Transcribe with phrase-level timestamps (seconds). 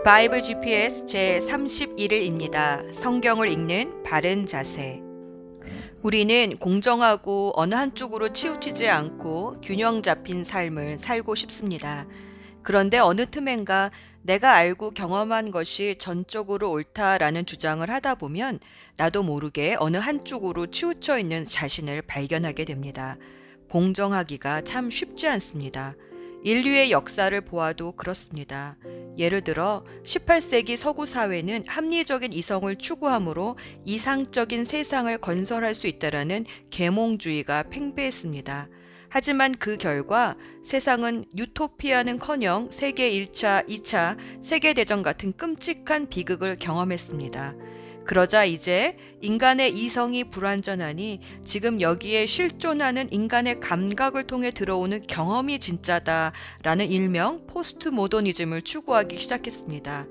[0.00, 2.92] 바이블 GPS 제 31일입니다.
[2.92, 5.00] 성경을 읽는 바른 자세.
[6.02, 12.04] 우리는 공정하고 어느 한쪽으로 치우치지 않고 균형 잡힌 삶을 살고 싶습니다.
[12.62, 13.92] 그런데 어느 틈엔가
[14.22, 18.58] 내가 알고 경험한 것이 전적으로 옳다라는 주장을 하다 보면
[18.96, 23.16] 나도 모르게 어느 한쪽으로 치우쳐 있는 자신을 발견하게 됩니다.
[23.70, 25.94] 공정하기가 참 쉽지 않습니다.
[26.44, 28.76] 인류의 역사를 보아도 그렇습니다.
[29.18, 38.68] 예를 들어 18세기 서구 사회는 합리적인 이성을 추구하므로 이상적인 세상을 건설할 수 있다라는 계몽주의가 팽배했습니다.
[39.14, 47.54] 하지만 그 결과 세상은 유토피아는커녕 세계 1차, 2차 세계 대전 같은 끔찍한 비극을 경험했습니다.
[48.04, 57.46] 그러자 이제 인간의 이성이 불완전하니 지금 여기에 실존하는 인간의 감각을 통해 들어오는 경험이 진짜다라는 일명
[57.46, 60.06] 포스트 모더니즘을 추구하기 시작했습니다.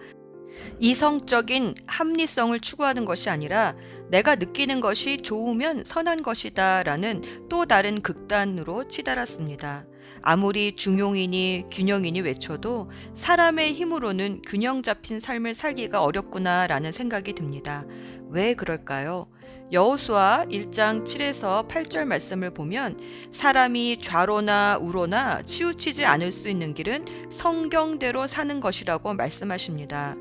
[0.79, 3.75] 이성적인 합리성을 추구하는 것이 아니라
[4.09, 9.85] 내가 느끼는 것이 좋으면 선한 것이다 라는 또 다른 극단으로 치달았습니다.
[10.21, 17.85] 아무리 중용이니 균형이니 외쳐도 사람의 힘으로는 균형 잡힌 삶을 살기가 어렵구나 라는 생각이 듭니다.
[18.29, 19.27] 왜 그럴까요?
[19.71, 22.99] 여호수아 1장 7에서 8절 말씀을 보면
[23.31, 30.15] 사람이 좌로나 우로나 치우치지 않을 수 있는 길은 성경대로 사는 것이라고 말씀하십니다.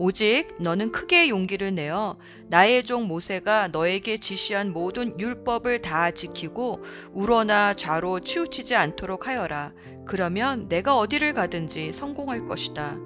[0.00, 7.74] 오직 너는 크게 용기를 내어 나의 종 모세가 너에게 지시한 모든 율법을 다 지키고 우러나
[7.74, 9.72] 좌로 치우치지 않도록 하여라.
[10.06, 12.96] 그러면 내가 어디를 가든지 성공할 것이다.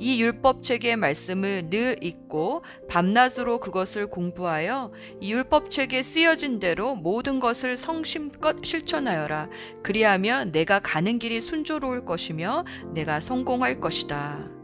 [0.00, 8.64] 이 율법책의 말씀을 늘 읽고 밤낮으로 그것을 공부하여 이 율법책에 쓰여진 대로 모든 것을 성심껏
[8.64, 9.48] 실천하여라.
[9.84, 14.59] 그리하면 내가 가는 길이 순조로울 것이며 내가 성공할 것이다.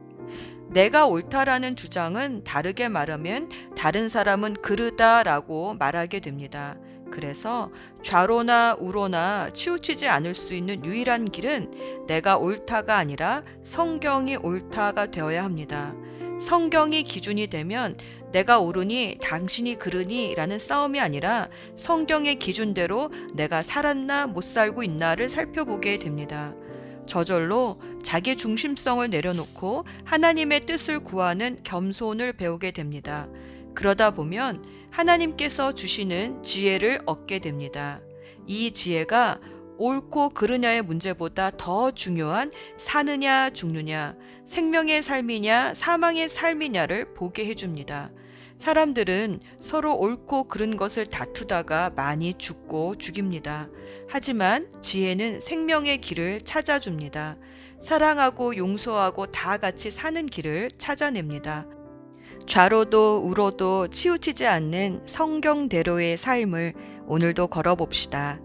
[0.68, 6.76] 내가 옳다라는 주장은 다르게 말하면 다른 사람은 그르다라고 말하게 됩니다.
[7.10, 7.70] 그래서
[8.02, 15.94] 좌로나 우로나 치우치지 않을 수 있는 유일한 길은 내가 옳다가 아니라 성경이 옳다가 되어야 합니다.
[16.40, 17.96] 성경이 기준이 되면
[18.32, 25.98] 내가 옳으니 당신이 그르니 라는 싸움이 아니라 성경의 기준대로 내가 살았나 못 살고 있나를 살펴보게
[25.98, 26.54] 됩니다.
[27.06, 33.28] 저절로 자기 중심성을 내려놓고 하나님의 뜻을 구하는 겸손을 배우게 됩니다.
[33.74, 38.00] 그러다 보면 하나님께서 주시는 지혜를 얻게 됩니다.
[38.46, 39.40] 이 지혜가
[39.78, 44.16] 옳고 그르냐의 문제보다 더 중요한 사느냐 죽느냐,
[44.46, 48.10] 생명의 삶이냐 사망의 삶이냐를 보게 해줍니다.
[48.56, 53.68] 사람들은 서로 옳고 그른 것을 다투다가 많이 죽고 죽입니다.
[54.08, 57.36] 하지만 지혜는 생명의 길을 찾아줍니다.
[57.80, 61.66] 사랑하고 용서하고 다 같이 사는 길을 찾아냅니다.
[62.46, 66.74] 좌로도 우로도 치우치지 않는 성경대로의 삶을
[67.06, 68.40] 오늘도 걸어봅시다.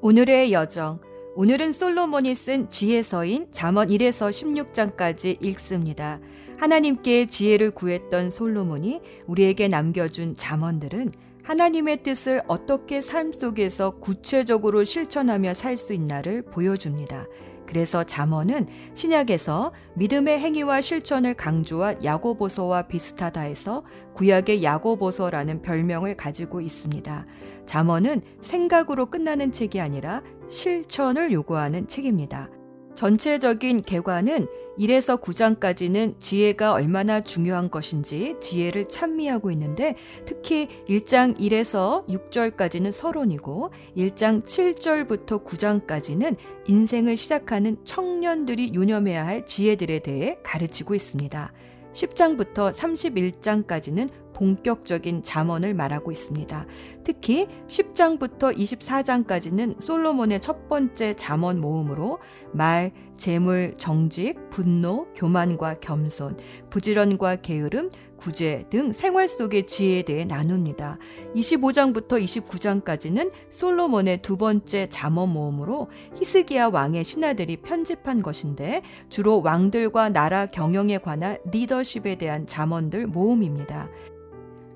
[0.00, 1.00] 오늘의 여정.
[1.36, 6.20] 오늘은 솔로몬이 쓴 지혜서인 잠언 1에서 16장까지 읽습니다.
[6.58, 11.08] 하나님께 지혜를 구했던 솔로몬이 우리에게 남겨준 잠언들은
[11.42, 17.26] 하나님의 뜻을 어떻게 삶 속에서 구체적으로 실천하며 살 수 있나를 보여줍니다.
[17.66, 23.82] 그래서 잠언은 신약에서 믿음의 행위와 실천을 강조한 야고보서와 비슷하다 해서
[24.14, 27.26] 구약의 야고보서라는 별명을 가지고 있습니다.
[27.66, 32.48] 잠언은 생각으로 끝나는 책이 아니라 실천을 요구하는 책입니다.
[32.94, 34.46] 전체적인 개관은
[34.78, 39.94] 1에서 9장까지는 지혜가 얼마나 중요한 것인지 지혜를 찬미하고 있는데
[40.24, 50.38] 특히 1장 1에서 6절까지는 서론이고 1장 7절부터 9장까지는 인생을 시작하는 청년들이 유념해야 할 지혜들에 대해
[50.42, 51.52] 가르치고 있습니다.
[51.92, 56.66] 10장부터 31장까지는 본격적인 잠언을 말하고 있습니다.
[57.04, 62.18] 특히 10장부터 24장까지는 솔로몬의 첫 번째 잠언 모음으로
[62.52, 66.36] 말, 재물, 정직, 분노, 교만과 겸손,
[66.70, 70.98] 부지런과 게으름, 구제 등 생활 속의 지혜에 대해 나눕니다.
[71.34, 80.46] 25장부터 29장까지는 솔로몬의 두 번째 잠언 모음으로 히스기야 왕의 신하들이 편집한 것인데 주로 왕들과 나라
[80.46, 83.90] 경영에 관한 리더십에 대한 잠언들 모음입니다.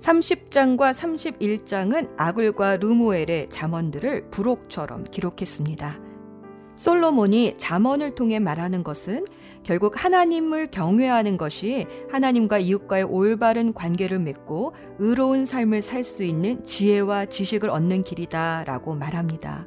[0.00, 6.00] 30장과 31장은 아굴과 루무엘의 잠언들을 부록처럼 기록했습니다.
[6.76, 9.24] 솔로몬이 잠언을 통해 말하는 것은
[9.64, 17.26] 결국 하나님을 경외하는 것이 하나님과 이웃과의 올바른 관계를 맺고 의로운 삶을 살 수 있는 지혜와
[17.26, 19.66] 지식을 얻는 길이다라고 말합니다.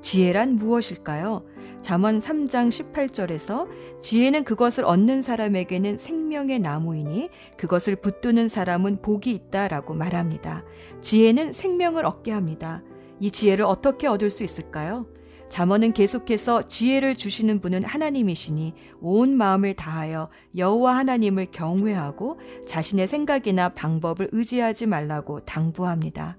[0.00, 1.42] 지혜란 무엇일까요?
[1.82, 3.68] 잠언 3장 18절에서
[4.00, 10.64] 지혜는 그것을 얻는 사람에게는 생명의 나무이니 그것을 붙드는 사람은 복이 있다라고 말합니다.
[11.00, 12.82] 지혜는 생명을 얻게 합니다.
[13.18, 15.06] 이 지혜를 어떻게 얻을 수 있을까요?
[15.48, 24.30] 잠언은 계속해서 지혜를 주시는 분은 하나님이시니 온 마음을 다하여 여호와 하나님을 경외하고 자신의 생각이나 방법을
[24.32, 26.38] 의지하지 말라고 당부합니다.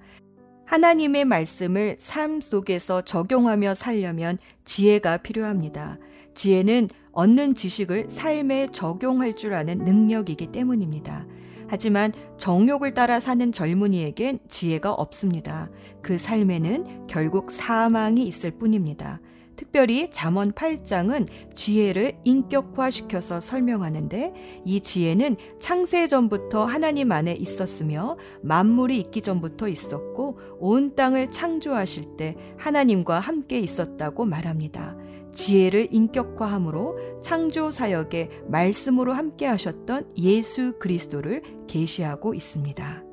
[0.66, 5.98] 하나님의 말씀을 삶 속에서 적용하며 살려면 지혜가 필요합니다.
[6.34, 11.28] 지혜는 얻는 지식을 삶에 적용할 줄 아는 능력이기 때문입니다.
[11.68, 15.70] 하지만 정욕을 따라 사는 젊은이에겐 지혜가 없습니다.
[16.02, 19.22] 그 삶에는 결국 사망이 있을 뿐입니다.
[19.56, 29.22] 특별히 잠언 8장은 지혜를 인격화시켜서 설명하는데 이 지혜는 창세 전부터 하나님 안에 있었으며 만물이 있기
[29.22, 34.98] 전부터 있었고 온 땅을 창조하실 때 하나님과 함께 있었다고 말합니다.
[35.34, 43.04] 지혜를 인격화함으로 창조 사역에 말씀으로 함께 하셨던 예수 그리스도를 계시하고 있습니다.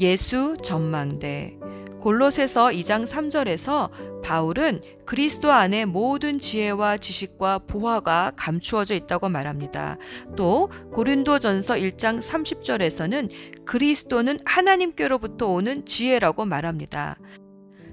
[0.00, 1.58] 예수 전망대
[2.00, 9.96] 골로새서 2장 3절에서 바울은 그리스도 안에 모든 지혜와 지식과 보화가 감추어져 있다고 말합니다.
[10.36, 17.18] 또 고린도전서 1장 30절에서는 그리스도는 하나님께로부터 오는 지혜라고 말합니다.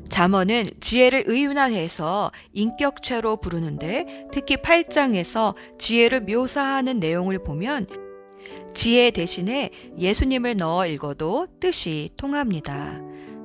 [0.10, 7.88] 잠언은 지혜를 의윤화해서 인격체로 부르는데 특히 8장에서 지혜를 묘사하는 내용을 보면
[8.74, 13.02] 지혜 대신에 예수님을 넣어 읽어도 뜻이 통합니다.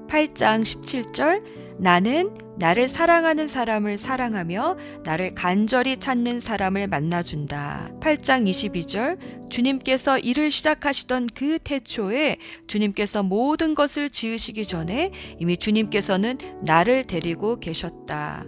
[0.09, 1.43] 8장 17절
[1.79, 7.93] 나는 나를 사랑하는 사람을 사랑하며 나를 간절히 찾는 사람을 만나준다.
[8.01, 17.05] 8장 22절 주님께서 일을 시작하시던 그 태초에 주님께서 모든 것을 지으시기 전에 이미 주님께서는 나를
[17.05, 18.45] 데리고 계셨다.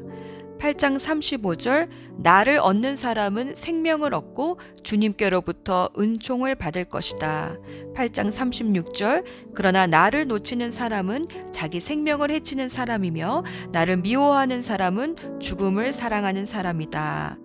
[0.60, 7.56] 8장 35절 나를 얻는 사람은 생명을 얻고 주님께로부터 은총을 받을 것이다.
[7.94, 9.24] 8장 36절
[9.54, 17.38] 그러나 나를 놓치는 사람은 자기 생명을 해치는 사람이며 나를 미워하는 사람은 죽음을 사랑하는 사람이다.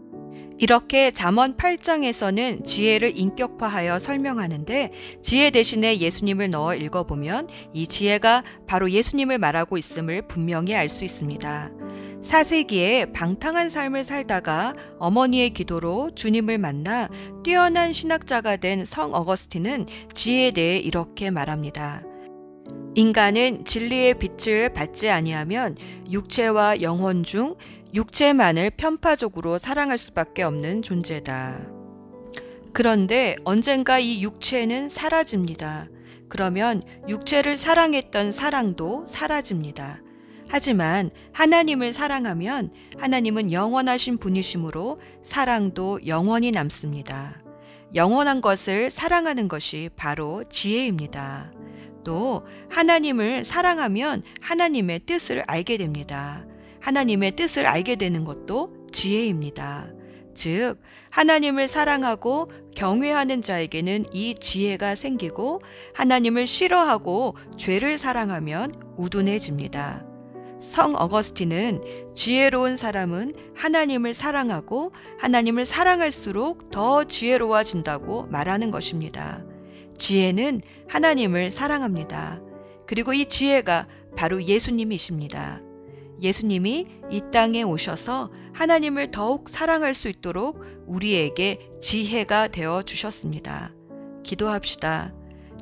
[0.58, 4.92] 이렇게 잠언 8장에서는 지혜를 인격화하여 설명하는데
[5.22, 11.72] 지혜 대신에 예수님을 넣어 읽어보면 이 지혜가 바로 예수님을 말하고 있음을 분명히 알 수 있습니다.
[12.26, 17.10] 4세기에 방탕한 삶을 살다가 어머니의 기도로 주님을 만나
[17.44, 22.04] 뛰어난 신학자가 된 성 어거스틴은 지혜에 대해 이렇게 말합니다.
[22.96, 25.76] 인간은 진리의 빛을 받지 아니하면
[26.12, 27.56] 육체와 영혼 중
[27.94, 31.68] 육체만을 편파적으로 사랑할 수밖에 없는 존재다.
[32.74, 35.88] 그런데 언젠가 이 육체는 사라집니다.
[36.30, 40.02] 그러면 육체를 사랑했던 사랑도 사라집니다.
[40.48, 47.42] 하지만 하나님을 사랑하면 하나님은 영원하신 분이시므로 사랑도 영원히 남습니다.
[47.94, 51.52] 영원한 것을 사랑하는 것이 바로 지혜입니다.
[52.04, 56.46] 또 하나님을 사랑하면 하나님의 뜻을 알게 됩니다.
[56.80, 59.88] 하나님의 뜻을 알게 되는 것도 지혜입니다.
[60.36, 60.76] 즉,
[61.10, 65.62] 하나님을 사랑하고 경외하는 자에게는 이 지혜가 생기고
[65.94, 70.15] 하나님을 싫어하고 죄를 사랑하면 우둔해집니다.
[70.60, 79.44] 성 어거스틴은 지혜로운 사람은 하나님을 사랑하고 하나님을 사랑할수록 더 지혜로워진다고 말하는 것입니다.
[79.98, 82.42] 지혜는 하나님을 사랑합니다.
[82.88, 85.62] 그리고 이 지혜가 바로 예수님이십니다.
[86.22, 93.74] 예수님이 이 땅에 오셔서 하나님을 더욱 사랑할 수 있도록 우리에게 지혜가 되어 주셨습니다.
[94.24, 95.14] 기도합시다.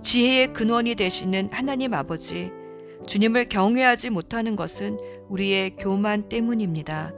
[0.03, 2.51] 지혜의 근원이 되시는 하나님 아버지,
[3.05, 4.97] 주님을 경외하지 못하는 것은
[5.29, 7.13] 우리의 교만 때문입니다.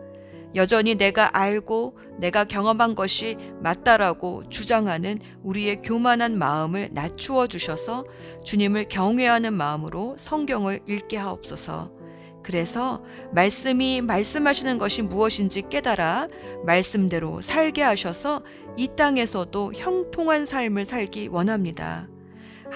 [0.56, 8.06] 여전히 내가 알고 내가 경험한 것이 맞다라고 주장하는 우리의 교만한 마음을 낮추어 주셔서
[8.44, 11.92] 주님을 경외하는 마음으로 성경을 읽게 하옵소서.
[12.42, 16.30] 그래서 말씀이 말씀하시는 것이 무엇인지 깨달아
[16.64, 18.44] 말씀대로 살게 하셔서
[18.78, 22.08] 이 땅에서도 형통한 삶을 살기 원합니다.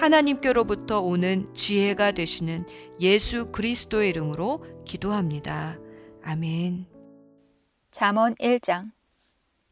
[0.00, 2.64] 하나님께로부터 오는 지혜가 되시는
[3.00, 5.76] 예수 그리스도의 이름으로 기도합니다.
[6.24, 6.86] 아멘.
[7.90, 8.92] 잠언 1장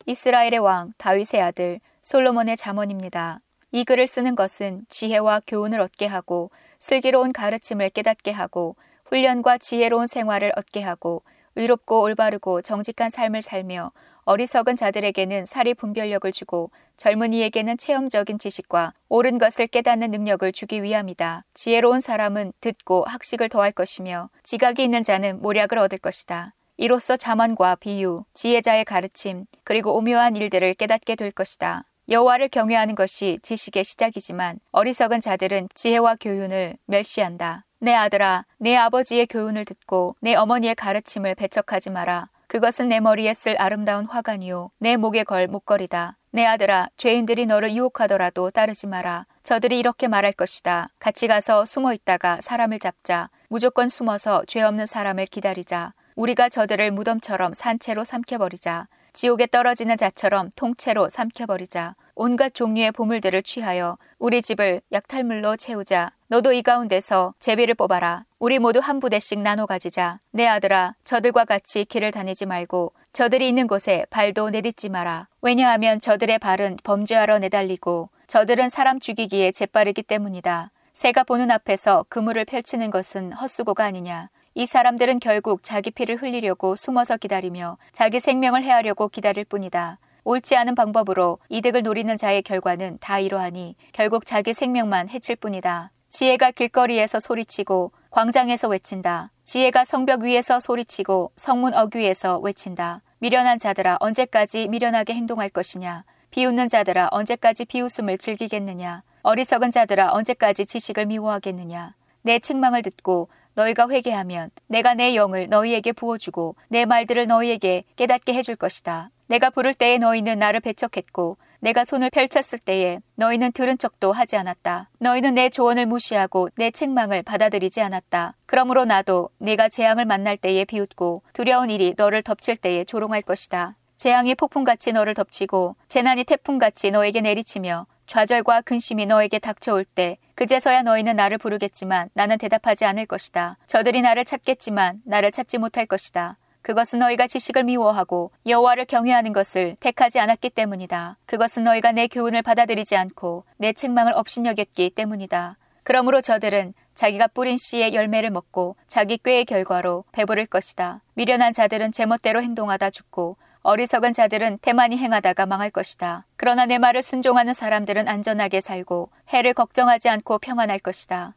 [0.04, 3.40] 이스라엘의 왕 다윗의 아들 솔로몬의 잠언입니다.
[3.72, 10.52] 이 글을 쓰는 것은 지혜와 교훈을 얻게 하고 슬기로운 가르침을 깨닫게 하고 훈련과 지혜로운 생활을
[10.56, 11.22] 얻게 하고
[11.58, 13.90] 의롭고 올바르고 정직한 삶을 살며
[14.24, 21.44] 어리석은 자들에게는 사리 분별력을 주고 젊은이에게는 체험적인 지식과 옳은 것을 깨닫는 능력을 주기 위함이다.
[21.54, 26.54] 지혜로운 사람은 듣고 학식을 더할 것이며 지각이 있는 자는 모략을 얻을 것이다.
[26.76, 31.84] 이로써 자만과 비유, 지혜자의 가르침, 그리고 오묘한 일들을 깨닫게 될 것이다.
[32.08, 37.64] 여호와를 경외하는 것이 지식의 시작이지만 어리석은 자들은 지혜와 교훈을 멸시한다.
[37.80, 42.28] 내 아들아, 내 아버지의 교훈을 듣고 내 어머니의 가르침을 배척하지 마라.
[42.48, 44.70] 그것은 내 머리에 쓸 아름다운 화관이요.
[44.78, 46.16] 내 목에 걸 목걸이다.
[46.32, 49.26] 내 아들아, 죄인들이 너를 유혹하더라도 따르지 마라.
[49.44, 50.88] 저들이 이렇게 말할 것이다.
[50.98, 53.30] 같이 가서 숨어 있다가 사람을 잡자.
[53.48, 55.94] 무조건 숨어서 죄 없는 사람을 기다리자.
[56.16, 58.88] 우리가 저들을 무덤처럼 산채로 삼켜버리자.
[59.18, 61.96] 지옥에 떨어지는 자처럼 통째로 삼켜버리자.
[62.14, 66.12] 온갖 종류의 보물들을 취하여 우리 집을 약탈물로 채우자.
[66.28, 68.26] 너도 이 가운데서 제비를 뽑아라.
[68.38, 70.20] 우리 모두 한 부대씩 나눠 가지자.
[70.30, 75.26] 내 아들아, 저들과 같이 길을 다니지 말고 저들이 있는 곳에 발도 내딛지 마라.
[75.42, 80.70] 왜냐하면 저들의 발은 범죄하러 내달리고 저들은 사람 죽이기에 재빠르기 때문이다.
[80.92, 84.30] 새가 보는 앞에서 그물을 펼치는 것은 헛수고가 아니냐.
[84.58, 90.00] 이 사람들은 결국 자기 피를 흘리려고 숨어서 기다리며 자기 생명을 해하려고 기다릴 뿐이다.
[90.24, 95.92] 옳지 않은 방법으로 이득을 노리는 자의 결과는 다 이러하니 결국 자기 생명만 해칠 뿐이다.
[96.08, 99.30] 지혜가 길거리에서 소리치고 광장에서 외친다.
[99.44, 103.02] 지혜가 성벽 위에서 소리치고 성문 어귀에서 외친다.
[103.20, 106.02] 미련한 자들아 언제까지 미련하게 행동할 것이냐.
[106.32, 109.04] 비웃는 자들아 언제까지 비웃음을 즐기겠느냐.
[109.22, 111.94] 어리석은 자들아 언제까지 지식을 미워하겠느냐.
[112.22, 118.54] 내 책망을 듣고 너희가 회개하면 내가 내 영을 너희에게 부어주고 내 말들을 너희에게 깨닫게 해줄
[118.54, 119.10] 것이다.
[119.26, 124.90] 내가 부를 때에 너희는 나를 배척했고 내가 손을 펼쳤을 때에 너희는 들은 척도 하지 않았다.
[125.00, 128.36] 너희는 내 조언을 무시하고 내 책망을 받아들이지 않았다.
[128.46, 133.74] 그러므로 나도 네가 재앙을 만날 때에 비웃고 두려운 일이 너를 덮칠 때에 조롱할 것이다.
[133.96, 141.14] 재앙이 폭풍같이 너를 덮치고 재난이 태풍같이 너에게 내리치며 좌절과 근심이 너에게 닥쳐올 때 그제서야 너희는
[141.14, 143.58] 나를 부르겠지만 나는 대답하지 않을 것이다.
[143.66, 146.38] 저들이 나를 찾겠지만 나를 찾지 못할 것이다.
[146.62, 151.18] 그것은 너희가 지식을 미워하고 여호와를 경외하는 것을 택하지 않았기 때문이다.
[151.26, 155.58] 그것은 너희가 내 교훈을 받아들이지 않고 내 책망을 업신여겼기 때문이다.
[155.82, 161.02] 그러므로 저들은 자기가 뿌린 씨의 열매를 먹고 자기 꾀의 결과로 배부를 것이다.
[161.14, 166.26] 미련한 자들은 제멋대로 행동하다 죽고 어리석은 자들은 태만히 행하다가 망할 것이다.
[166.36, 171.34] 그러나 내 말을 순종하는 사람들은 안전하게 살고 해를 걱정하지 않고 평안할 것이다.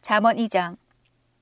[0.00, 0.76] 잠언 2장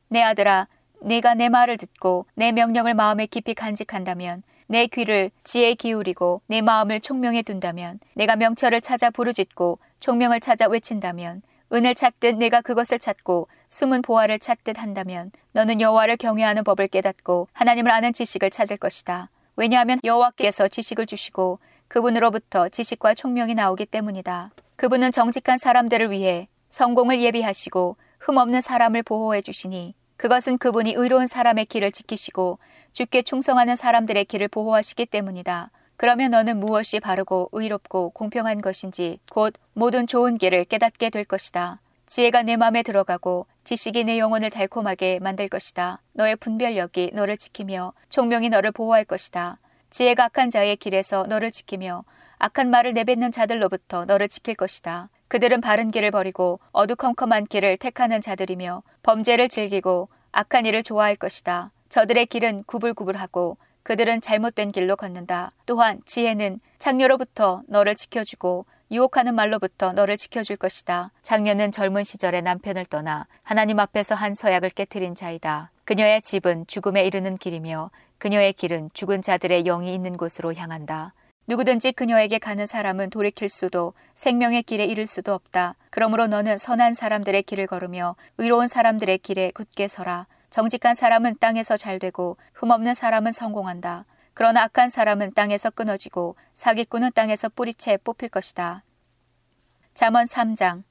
[0.08, 0.68] 내 아들아
[1.02, 7.00] 네가 내 말을 듣고 내 명령을 마음에 깊이 간직한다면 내 귀를 지혜에 기울이고 내 마음을
[7.00, 14.02] 총명에 둔다면 내가 명철을 찾아 부르짖고 총명을 찾아 외친다면 은을 찾듯 내가 그것을 찾고 숨은
[14.02, 19.30] 보화를 찾듯 한다면 너는 여호와를 경외하는 법을 깨닫고 하나님을 아는 지식을 찾을 것이다.
[19.56, 21.58] 왜냐하면 여호와께서 지식을 주시고
[21.88, 24.50] 그분으로부터 지식과 총명이 나오기 때문이다.
[24.76, 31.92] 그분은 정직한 사람들을 위해 성공을 예비하시고 흠없는 사람을 보호해 주시니 그것은 그분이 의로운 사람의 길을
[31.92, 32.58] 지키시고
[32.92, 35.70] 주께 충성하는 사람들의 길을 보호하시기 때문이다.
[35.96, 41.80] 그러면 너는 무엇이 바르고 의롭고 공평한 것인지 곧 모든 좋은 길을 깨닫게 될 것이다.
[42.06, 46.00] 지혜가 내 마음에 들어가고 지식이 내 영혼을 달콤하게 만들 것이다.
[46.12, 49.58] 너의 분별력이 너를 지키며 총명이 너를 보호할 것이다.
[49.90, 52.04] 지혜가 악한 자의 길에서 너를 지키며
[52.38, 55.08] 악한 말을 내뱉는 자들로부터 너를 지킬 것이다.
[55.26, 61.73] 그들은 바른 길을 버리고 어두컴컴한 길을 택하는 자들이며 범죄를 즐기고 악한 일을 좋아할 것이다.
[61.88, 65.50] 저들의 길은 구불구불하고 그들은 잘못된 길로 걷는다.
[65.66, 71.10] 또한 지혜는 창녀로부터 너를 지켜주고 유혹하는 말로부터 너를 지켜줄 것이다.
[71.22, 75.72] 장녀는 젊은 시절에 남편을 떠나 하나님 앞에서 한 서약을 깨뜨린 자이다.
[75.84, 81.14] 그녀의 집은 죽음에 이르는 길이며 그녀의 길은 죽은 자들의 영이 있는 곳으로 향한다.
[81.48, 85.74] 누구든지 그녀에게 가는 사람은 돌이킬 수도 생명의 길에 이를 수도 없다.
[85.90, 90.26] 그러므로 너는 선한 사람들의 길을 걸으며 의로운 사람들의 길에 굳게 서라.
[90.50, 94.06] 정직한 사람은 땅에서 잘 되고 흠없는 사람은 성공한다.
[94.36, 98.84] 그러나 악한 사람은 땅에서 끊어지고 사기꾼은 땅에서 뿌리채 뽑힐 것이다.
[99.94, 100.82] 잠언 3장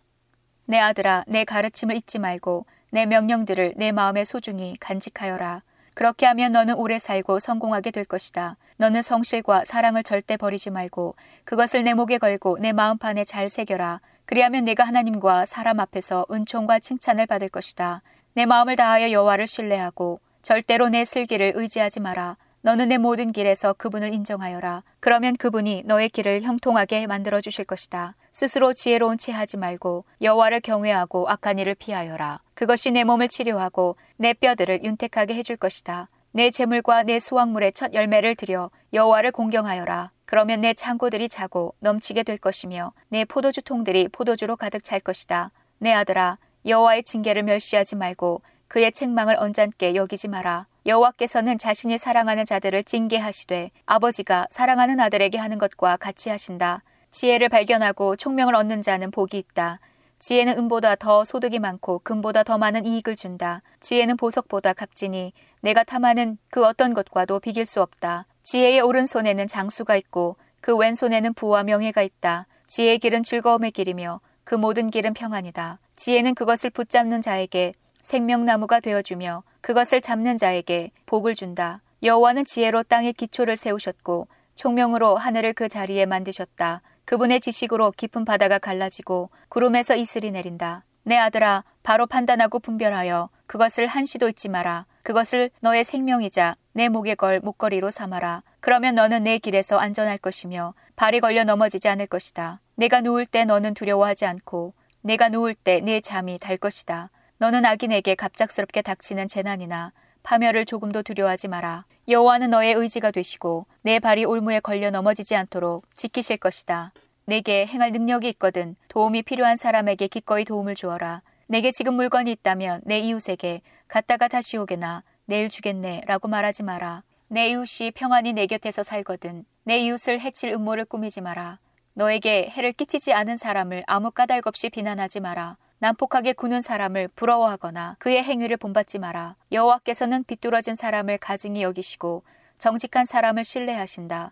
[0.66, 5.62] 내 아들아 내 가르침을 잊지 말고 내 명령들을 내 마음에 소중히 간직하여라.
[5.94, 8.58] 그렇게 하면 너는 오래 살고 성공하게 될 것이다.
[8.78, 14.02] 너는 성실과 사랑을 절대 버리지 말고 그것을 내 목에 걸고 내 마음판에 잘 새겨라.
[14.26, 18.02] 그리하면 내가 하나님과 사람 앞에서 은총과 칭찬을 받을 것이다.
[18.34, 22.38] 내 마음을 다하여 여호와를 신뢰하고 절대로 내 슬기를 의지하지 마라.
[22.66, 24.82] 너는 내 모든 길에서 그분을 인정하여라.
[25.00, 28.16] 그러면 그분이 너의 길을 형통하게 만들어 주실 것이다.
[28.32, 32.40] 스스로 지혜로운 채 하지 말고 여호와를 경외하고 악한 일을 피하여라.
[32.56, 36.10] 그것이 내 몸을 치료하고 내 뼈들을 윤택하게 해줄 것이다.
[36.32, 40.10] 내 재물과 내 수확물의 첫 열매를 들여 여호와를 공경하여라.
[40.26, 45.52] 그러면 내 창고들이 차고 넘치게 될 것이며 내 포도주 통들이 포도주로 가득 찰 것이다.
[45.78, 50.66] 내 아들아 여호와의 징계를 멸시하지 말고 그의 책망을 언짢게 여기지 마라.
[50.86, 56.84] 여호와께서는 자신이 사랑하는 자들을 징계하시되 아버지가 사랑하는 아들에게 하는 것과 같이 하신다.
[57.10, 59.80] 지혜를 발견하고 총명을 얻는 자는 복이 있다.
[60.20, 63.64] 지혜는 은보다 더 소득이 많고 금보다 더 많은 이익을 준다.
[63.80, 68.28] 지혜는 보석보다 값지니 내가 탐하는 그 어떤 것과도 비길 수 없다.
[68.44, 72.46] 지혜의 오른손에는 장수가 있고 그 왼손에는 부와 명예가 있다.
[72.68, 75.80] 지혜의 길은 즐거움의 길이며 그 모든 길은 평안이다.
[75.96, 77.74] 지혜는 그것을 붙잡는 자에게
[78.06, 81.82] 생명나무가 되어주며 그것을 잡는 자에게 복을 준다.
[82.04, 86.84] 여호와는 지혜로 땅에 기초를 세우셨고 총명으로 하늘을 그 자리에 만드셨다.
[87.06, 90.86] 그분의 지식으로 깊은 바다가 갈라지고 구름에서 이슬이 내린다.
[91.02, 94.86] 내 아들아, 바로 판단하고 분별하여 그것을 한시도 잊지 마라.
[95.02, 98.44] 그것을 너의 생명이자 내 목에 걸 목걸이로 삼아라.
[98.60, 102.62] 그러면 너는 내 길에서 안전할 것이며 발이 걸려 넘어지지 않을 것이다.
[102.76, 107.10] 내가 누울 때 너는 두려워하지 않고 내가 누울 때 내 잠이 달 것이다.
[107.38, 109.92] 너는 악인에게 갑작스럽게 닥치는 재난이나
[110.24, 111.86] 파멸을 조금도 두려워하지 마라.
[112.08, 116.94] 여호와는 너의 의지가 되시고 내 발이 올무에 걸려 넘어지지 않도록 지키실 것이다.
[117.26, 121.22] 내게 행할 능력이 있거든 도움이 필요한 사람에게 기꺼이 도움을 주어라.
[121.48, 127.04] 내게 지금 물건이 있다면 내 이웃에게 갔다가 다시 오게나 내일 주겠네 라고 말하지 마라.
[127.28, 131.60] 내 이웃이 평안히 내 곁에서 살거든 내 이웃을 해칠 음모를 꾸미지 마라.
[131.94, 135.58] 너에게 해를 끼치지 않은 사람을 아무 까닭 없이 비난하지 마라.
[135.80, 139.36] 난폭하게 구는 사람을 부러워하거나 그의 행위를 본받지 마라.
[139.52, 142.24] 여호와께서는 비뚤어진 사람을 가증히 여기시고
[142.58, 144.32] 정직한 사람을 신뢰하신다.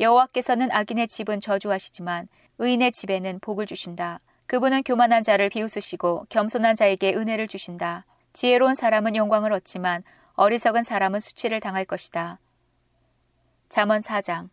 [0.00, 2.28] 여호와께서는 악인의 집은 저주하시지만
[2.58, 4.20] 의인의 집에는 복을 주신다.
[4.46, 8.06] 그분은 교만한 자를 비웃으시고 겸손한 자에게 은혜를 주신다.
[8.32, 10.02] 지혜로운 사람은 영광을 얻지만
[10.34, 12.38] 어리석은 사람은 수치를 당할 것이다.
[13.68, 14.48] 잠언 4장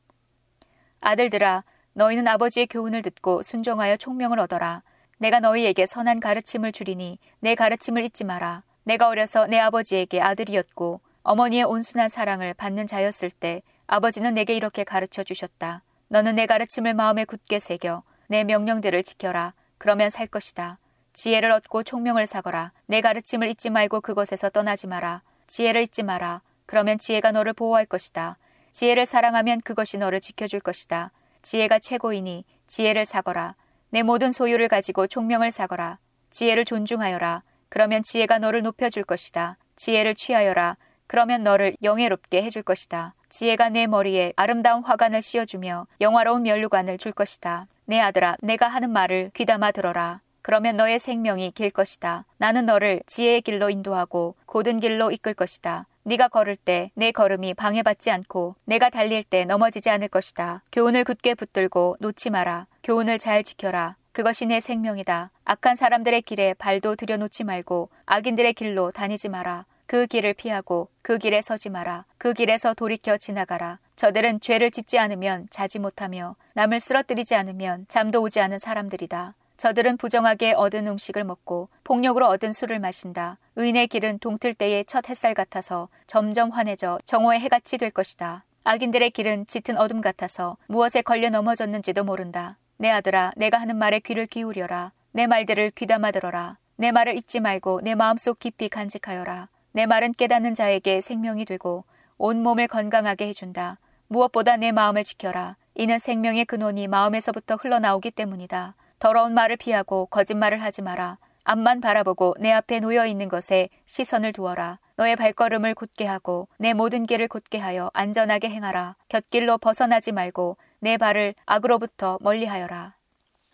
[0.99, 1.63] 아들들아
[1.93, 4.83] 너희는 아버지의 교훈을 듣고 순종하여 총명을 얻어라.
[5.17, 8.63] 내가 너희에게 선한 가르침을 주리니 내 가르침을 잊지 마라.
[8.83, 15.23] 내가 어려서 내 아버지에게 아들이었고 어머니의 온순한 사랑을 받는 자였을 때 아버지는 내게 이렇게 가르쳐
[15.23, 15.83] 주셨다.
[16.09, 19.53] 너는 내 가르침을 마음에 굳게 새겨 내 명령들을 지켜라.
[19.77, 20.79] 그러면 살 것이다.
[21.13, 22.73] 지혜를 얻고 총명을 사거라.
[22.85, 25.21] 내 가르침을 잊지 말고 그곳에서 떠나지 마라.
[25.47, 26.41] 지혜를 잊지 마라.
[26.65, 28.37] 그러면 지혜가 너를 보호할 것이다.
[28.71, 31.11] 지혜를 사랑하면 그것이 너를 지켜줄 것이다.
[31.41, 33.55] 지혜가 최고이니 지혜를 사거라.
[33.89, 35.99] 내 모든 소유를 가지고 총명을 사거라.
[36.31, 37.43] 지혜를 존중하여라.
[37.69, 39.57] 그러면 지혜가 너를 높여줄 것이다.
[39.75, 40.77] 지혜를 취하여라.
[41.07, 43.13] 그러면 너를 영예롭게 해줄 것이다.
[43.29, 47.67] 지혜가 내 머리에 아름다운 화관을 씌워주며 영화로운 면류관을 줄 것이다.
[47.85, 50.21] 내 아들아, 내가 하는 말을 귀담아 들어라.
[50.41, 52.25] 그러면 너의 생명이 길 것이다.
[52.37, 55.87] 나는 너를 지혜의 길로 인도하고 고든 길로 이끌 것이다.
[56.07, 60.61] 네가 걸을 때 내 걸음이 방해받지 않고 내가 달릴 때 넘어지지 않을 것이다.
[60.71, 62.67] 교훈을 굳게 붙들고 놓지 마라.
[62.83, 63.95] 교훈을 잘 지켜라.
[64.11, 65.31] 그것이 내 생명이다.
[65.45, 69.65] 악한 사람들의 길에 발도 들여놓지 말고 악인들의 길로 다니지 마라.
[69.87, 72.05] 그 길을 피하고 그 길에 서지 마라.
[72.19, 73.79] 그 길에서 돌이켜 지나가라.
[73.95, 79.33] 저들은 죄를 짓지 않으면 자지 못하며 남을 쓰러뜨리지 않으면 잠도 오지 않은 사람들이다.
[79.57, 83.37] 저들은 부정하게 얻은 음식을 먹고 폭력으로 얻은 술을 마신다.
[83.55, 88.43] 의인의 길은 동틀 때의 첫 햇살 같아서 점점 환해져 정오의 해같이 될 것이다.
[88.63, 92.57] 악인들의 길은 짙은 어둠 같아서 무엇에 걸려 넘어졌는지도 모른다.
[92.77, 94.91] 내 아들아, 내가 하는 말에 귀를 기울여라.
[95.11, 96.57] 내 말들을 귀담아 들어라.
[96.75, 99.47] 내 말을 잊지 말고 내 마음속 깊이 간직하여라.
[99.71, 101.85] 내 말은 깨닫는 자에게 생명이 되고
[102.17, 103.79] 온 몸을 건강하게 해준다.
[104.07, 105.55] 무엇보다 내 마음을 지켜라.
[105.75, 108.75] 이는 생명의 근원이 마음에서부터 흘러나오기 때문이다.
[108.99, 111.17] 더러운 말을 피하고 거짓말을 하지 마라.
[111.43, 114.79] 앞만 바라보고 내 앞에 놓여 있는 것에 시선을 두어라.
[114.95, 118.95] 너의 발걸음을 곧게 하고 내 모든 길을 곧게 하여 안전하게 행하라.
[119.09, 122.95] 곁길로 벗어나지 말고 내 발을 악으로부터 멀리하여라.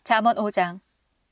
[0.04, 0.80] 잠언 5장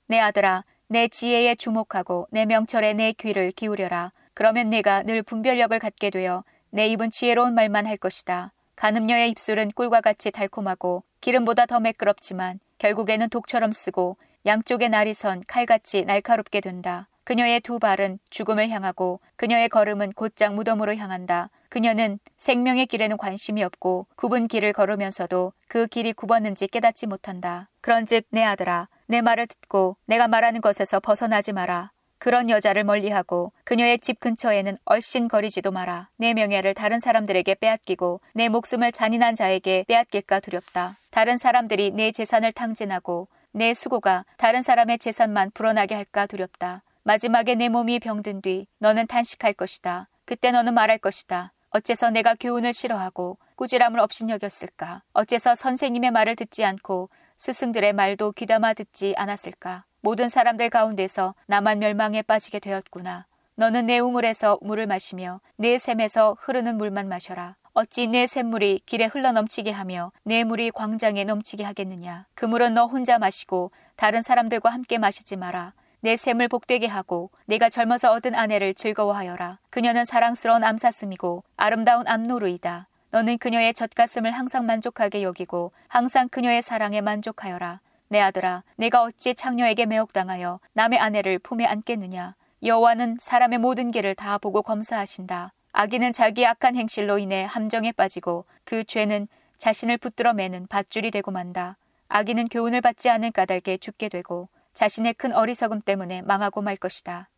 [0.08, 4.12] 내 아들아 내 지혜에 주목하고 내 명철에 내 귀를 기울여라.
[4.34, 8.52] 그러면 내가 늘 분별력을 갖게 되어 내 입은 지혜로운 말만 할 것이다.
[8.76, 16.04] 가늠녀의 입술은 꿀과 같이 달콤하고 기름보다 더 매끄럽지만 결국에는 독처럼 쓰고 양쪽에 날이 선 칼같이
[16.04, 17.08] 날카롭게 된다.
[17.24, 21.52] 그녀의 두 발은 죽음을 향하고 그녀의 걸음은 곧장 무덤으로 향한다.
[21.70, 27.70] 그녀는 생명의 길에는 관심이 없고 굽은 길을 걸으면서도 그 길이 굽었는지 깨닫지 못한다.
[27.82, 31.92] 그런즉 내 아들아 내 말을 듣고 내가 말하는 것에서 벗어나지 마라.
[32.20, 36.10] 그런 여자를 멀리하고 그녀의 집 근처에는 얼씬거리지도 마라.
[36.18, 40.98] 내 명예를 다른 사람들에게 빼앗기고 내 목숨을 잔인한 자에게 빼앗길까 두렵다.
[41.10, 46.84] 다른 사람들이 내 재산을 탕진하고 내 수고가 다른 사람의 재산만 불어나게 할까 두렵다.
[47.04, 50.10] 마지막에 내 몸이 병든 뒤 너는 탄식할 것이다.
[50.26, 51.54] 그때 너는 말할 것이다.
[51.72, 55.04] 어째서 내가 교훈을 싫어하고 꾸지람을 업신여겼을까?
[55.14, 59.86] 어째서 선생님의 말을 듣지 않고 스승들의 말도 귀담아 듣지 않았을까?
[60.02, 63.26] 모든 사람들 가운데서 나만 멸망에 빠지게 되었구나.
[63.56, 67.56] 너는 내 우물에서 물을 마시며 내 샘에서 흐르는 물만 마셔라.
[67.74, 72.26] 어찌 내 샘물이 길에 흘러 넘치게 하며 내 물이 광장에 넘치게 하겠느냐.
[72.36, 75.74] 그 물은 너 혼자 마시고 다른 사람들과 함께 마시지 마라.
[76.02, 79.60] 내 샘을 복되게 하고 내가 젊어서 얻은 아내를 즐거워하여라.
[79.70, 82.88] 그녀는 사랑스러운 암사슴이고 아름다운 암노루이다.
[83.12, 87.82] 너는 그녀의 젖가슴을 항상 만족하게 여기고 항상 그녀의 사랑에 만족하여라.
[88.10, 92.36] 내 아들아, 내가 어찌 창녀에게 매혹당하여 남의 아내를 품에 안겠느냐.
[92.64, 95.54] 여호와는 사람의 모든 길을 다 보고 검사하신다.
[95.72, 99.28] 아기는 자기 악한 행실로 인해 함정에 빠지고 그 죄는
[99.60, 101.78] 자신을 붙들어 매는 밧줄이 되고 만다.
[102.08, 107.30] 아기는 교훈을 받지 않을 까닭에 죽게 되고 자신의 큰 어리석음 때문에 망하고 말 것이다.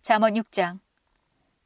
[0.00, 0.80] 잠언 6장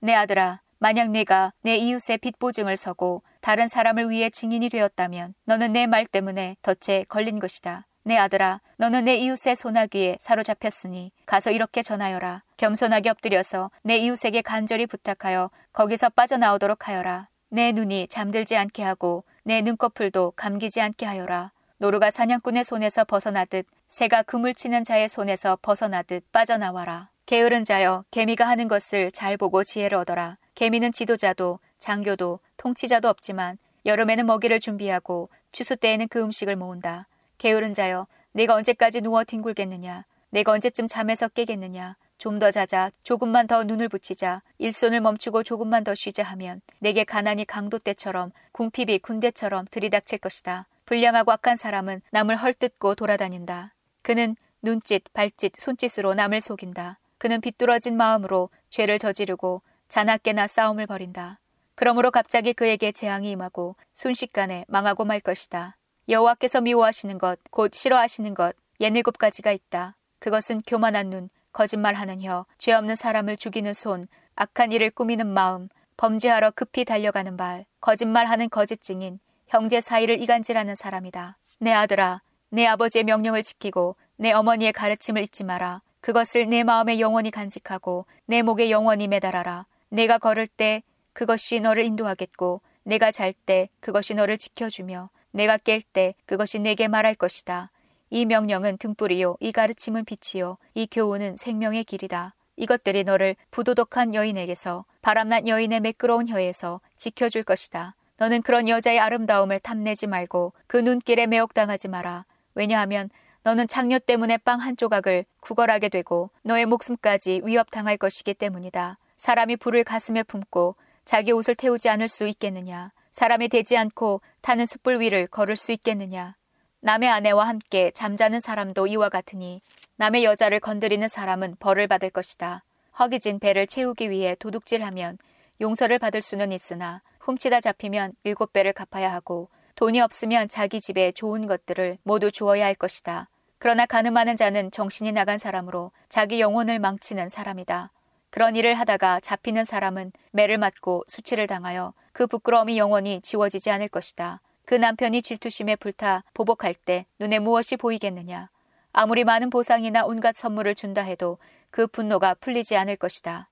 [0.01, 5.73] 내 아들아 만약 내가 내 이웃의 빚 보증을 서고 다른 사람을 위해 증인이 되었다면 너는
[5.73, 7.87] 내 말 때문에 덫에 걸린 것이다.
[8.07, 12.43] 내 아들아 너는 내 이웃의 소나기에 사로잡혔으니 가서 이렇게 전하여라.
[12.59, 17.29] 겸손하게 엎드려서 내 이웃에게 간절히 부탁하여 거기서 빠져나오도록 하여라.
[17.49, 21.53] 내 눈이 잠들지 않게 하고 내 눈꺼풀도 감기지 않게 하여라.
[21.79, 27.09] 노루가 사냥꾼의 손에서 벗어나듯 새가 그물 치는 자의 손에서 벗어나듯 빠져나와라.
[27.25, 30.37] 게으른 자여 개미가 하는 것을 잘 보고 지혜를 얻어라.
[30.55, 37.07] 개미는 지도자도 장교도 통치자도 없지만 여름에는 먹이를 준비하고 추수 때에는 그 음식을 모은다.
[37.45, 40.07] 게으른 자여 내가 언제까지 누워 뒹굴겠느냐.
[40.31, 41.95] 내가 언제쯤 잠에서 깨겠느냐.
[42.17, 47.45] 좀 더 자자, 조금만 더 눈을 붙이자, 일손을 멈추고 조금만 더 쉬자 하면 내게 가난이
[47.45, 50.67] 강도 때처럼 궁핍이 군대처럼 들이닥칠 것이다.
[50.87, 53.75] 불량하고 악한 사람은 남을 헐뜯고 돌아다닌다.
[54.01, 56.99] 그는 눈짓, 발짓, 손짓으로 남을 속인다.
[57.19, 61.41] 그는 비뚤어진 마음으로 죄를 저지르고 자나깨나 싸움을 벌인다.
[61.75, 65.77] 그러므로 갑자기 그에게 재앙이 임하고 순식간에 망하고 말 것이다.
[66.09, 69.97] 여호와께서 미워하시는 것, 곧 싫어하시는 것, 옛 일곱 가지가 있다.
[70.19, 76.51] 그것은 교만한 눈, 거짓말하는 혀, 죄 없는 사람을 죽이는 손, 악한 일을 꾸미는 마음, 범죄하러
[76.51, 81.39] 급히 달려가는 발, 거짓말하는 거짓 증인, 형제 사이를 이간질하는 사람이다.
[81.61, 85.81] 내 아들아, 내 아버지의 명령을 지키고 내 어머니의 가르침을 잊지 마라.
[86.01, 89.67] 그것을 내 마음에 영원히 간직하고 내 목에 영원히 매달아라.
[89.89, 90.83] 내가 걸을 때
[91.15, 97.17] 그것이 너를 인도하겠고 내가 잘 때 그것이 너를 지켜주며 내가 깰 때 그것이 내게 말할
[97.17, 97.71] 것이다.
[98.09, 102.35] 이 명령은 등불이요 이 가르침은 빛이요 이 교훈은 생명의 길이다.
[102.57, 107.97] 이것들이 너를 부도덕한 여인에게서 바람난 여인의 매끄러운 혀에서 지켜줄 것이다.
[108.17, 112.27] 너는 그런 여자의 아름다움을 탐내지 말고 그 눈길에 매혹당하지 마라.
[112.55, 113.11] 왜냐하면
[113.43, 118.99] 너는 장녀 때문에 빵 한 조각을 구걸하게 되고 너의 목숨까지 위협당할 것이기 때문이다.
[119.17, 122.93] 사람이 불을 가슴에 품고 자기 옷을 태우지 않을 수 있겠느냐.
[123.15, 126.35] 사람이 되지 않고 타는 숯불 위를 걸을 수 있겠느냐.
[126.81, 129.63] 남의 아내와 함께 잠자는 사람도 이와 같으니
[129.95, 132.65] 남의 여자를 건드리는 사람은 벌을 받을 것이다.
[132.99, 135.19] 허기진 배를 채우기 위해 도둑질하면
[135.61, 141.47] 용서를 받을 수는 있으나 훔치다 잡히면 일곱 배를 갚아야 하고 돈이 없으면 자기 집에 좋은
[141.47, 143.29] 것들을 모두 주어야 할 것이다.
[143.59, 147.93] 그러나 가늠하는 자는 정신이 나간 사람으로 자기 영혼을 망치는 사람이다.
[148.31, 154.41] 그런 일을 하다가 잡히는 사람은 매를 맞고 수치를 당하여 그 부끄러움이 영원히 지워지지 않을 것이다.
[154.65, 158.51] 그 남편이 질투심에 불타 보복할 때 눈에 무엇이 보이겠느냐.
[158.93, 161.39] 아무리 많은 보상이나 온갖 선물을 준다 해도
[161.71, 163.51] 그 분노가 풀리지 않을 것이다.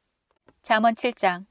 [0.62, 1.44] 잠언 7장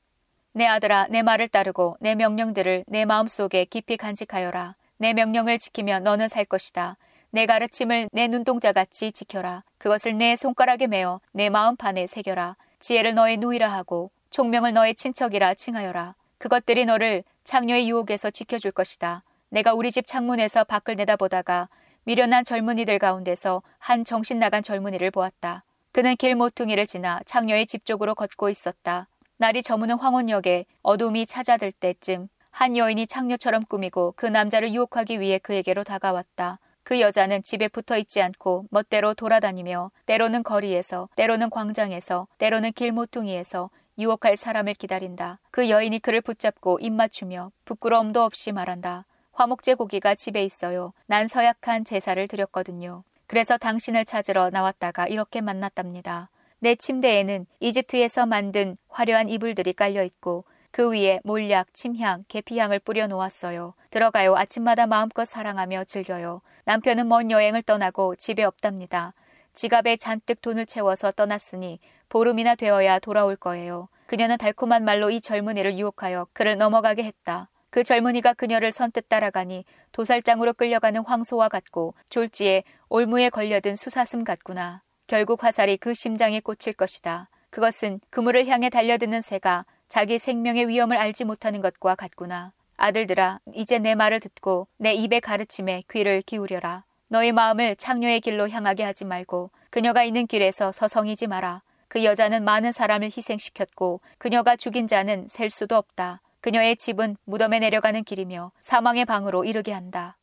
[0.54, 4.76] 내 아들아 내 말을 따르고 내 명령들을 내 마음속에 깊이 간직하여라.
[4.95, 6.95] 내 명령을 지키면 너는 살 것이다.
[7.32, 9.65] 내 가르침을 내 눈동자같이 지켜라.
[9.80, 12.56] 그것을 내 손가락에 메어 내 마음판에 새겨라.
[12.80, 16.15] 지혜를 너의 누이라 하고 총명을 너의 친척이라 칭하여라.
[16.41, 19.23] 그것들이 너를 창녀의 유혹에서 지켜줄 것이다.
[19.49, 21.69] 내가 우리 집 창문에서 밖을 내다보다가
[22.04, 25.63] 미련한 젊은이들 가운데서 한 정신 나간 젊은이를 보았다.
[25.91, 29.08] 그는 길 모퉁이를 지나 창녀의 집 쪽으로 걷고 있었다.
[29.38, 35.84] 날이 저무는 황혼역에 어둠이 찾아들 때쯤 한 여인이 창녀처럼 꾸미고 그 남자를 유혹하기 위해 그에게로
[35.84, 36.58] 다가왔다.
[36.84, 43.69] 그 여자는 집에 붙어 있지 않고 멋대로 돌아다니며 때로는 거리에서, 때로는 광장에서, 때로는 길 모퉁이에서
[43.97, 45.39] 유혹할 사람을 기다린다.
[45.51, 49.06] 그 여인이 그를 붙잡고 입맞추며 부끄러움도 없이 말한다.
[49.34, 50.93] 화목제 고기가 집에 있어요.
[51.06, 53.04] 난 서약한 제사를 드렸거든요.
[53.27, 56.30] 그래서 당신을 찾으러 나왔다가 이렇게 만났답니다.
[56.60, 63.73] 내 침대에는 이집트에서 만든 화려한 이불들이 깔려 있고 그 위에 몰약, 침향, 계피향을 뿌려 놓았어요.
[63.89, 64.36] 들어가요.
[64.36, 66.41] 아침마다 마음껏 사랑하며 즐겨요.
[66.65, 69.13] 남편은 먼 여행을 떠나고 집에 없답니다.
[69.54, 73.90] 지갑에 잔뜩 돈을 채워서 떠났으니 보름이나 되어야 돌아올 거예요.
[74.06, 77.50] 그녀는 달콤한 말로 이 젊은이를 유혹하여 그를 넘어가게 했다.
[77.70, 84.82] 그 젊은이가 그녀를 선뜻 따라가니 도살장으로 끌려가는 황소와 같고 졸지에 올무에 걸려든 수사슴 같구나.
[85.08, 87.30] 결국 화살이 그 심장에 꽂힐 것이다.
[87.50, 92.54] 그것은 그물을 향해 달려드는 새가 자기 생명의 위험을 알지 못하는 것과 같구나.
[92.78, 96.84] 아들들아, 이제 내 말을 듣고 내 입의 가르침에 귀를 기울여라.
[97.12, 101.62] 너의 마음을 창녀의 길로 향하게 하지 말고 그녀가 있는 길에서 서성이지 마라.
[101.89, 106.21] 그 여자는 많은 사람을 희생시켰고 그녀가 죽인 자는 셀 수도 없다.
[106.39, 110.17] 그녀의 집은 무덤에 내려가는 길이며 사망의 방으로 이르게 한다.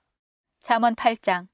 [0.63, 1.49] 잠언 8장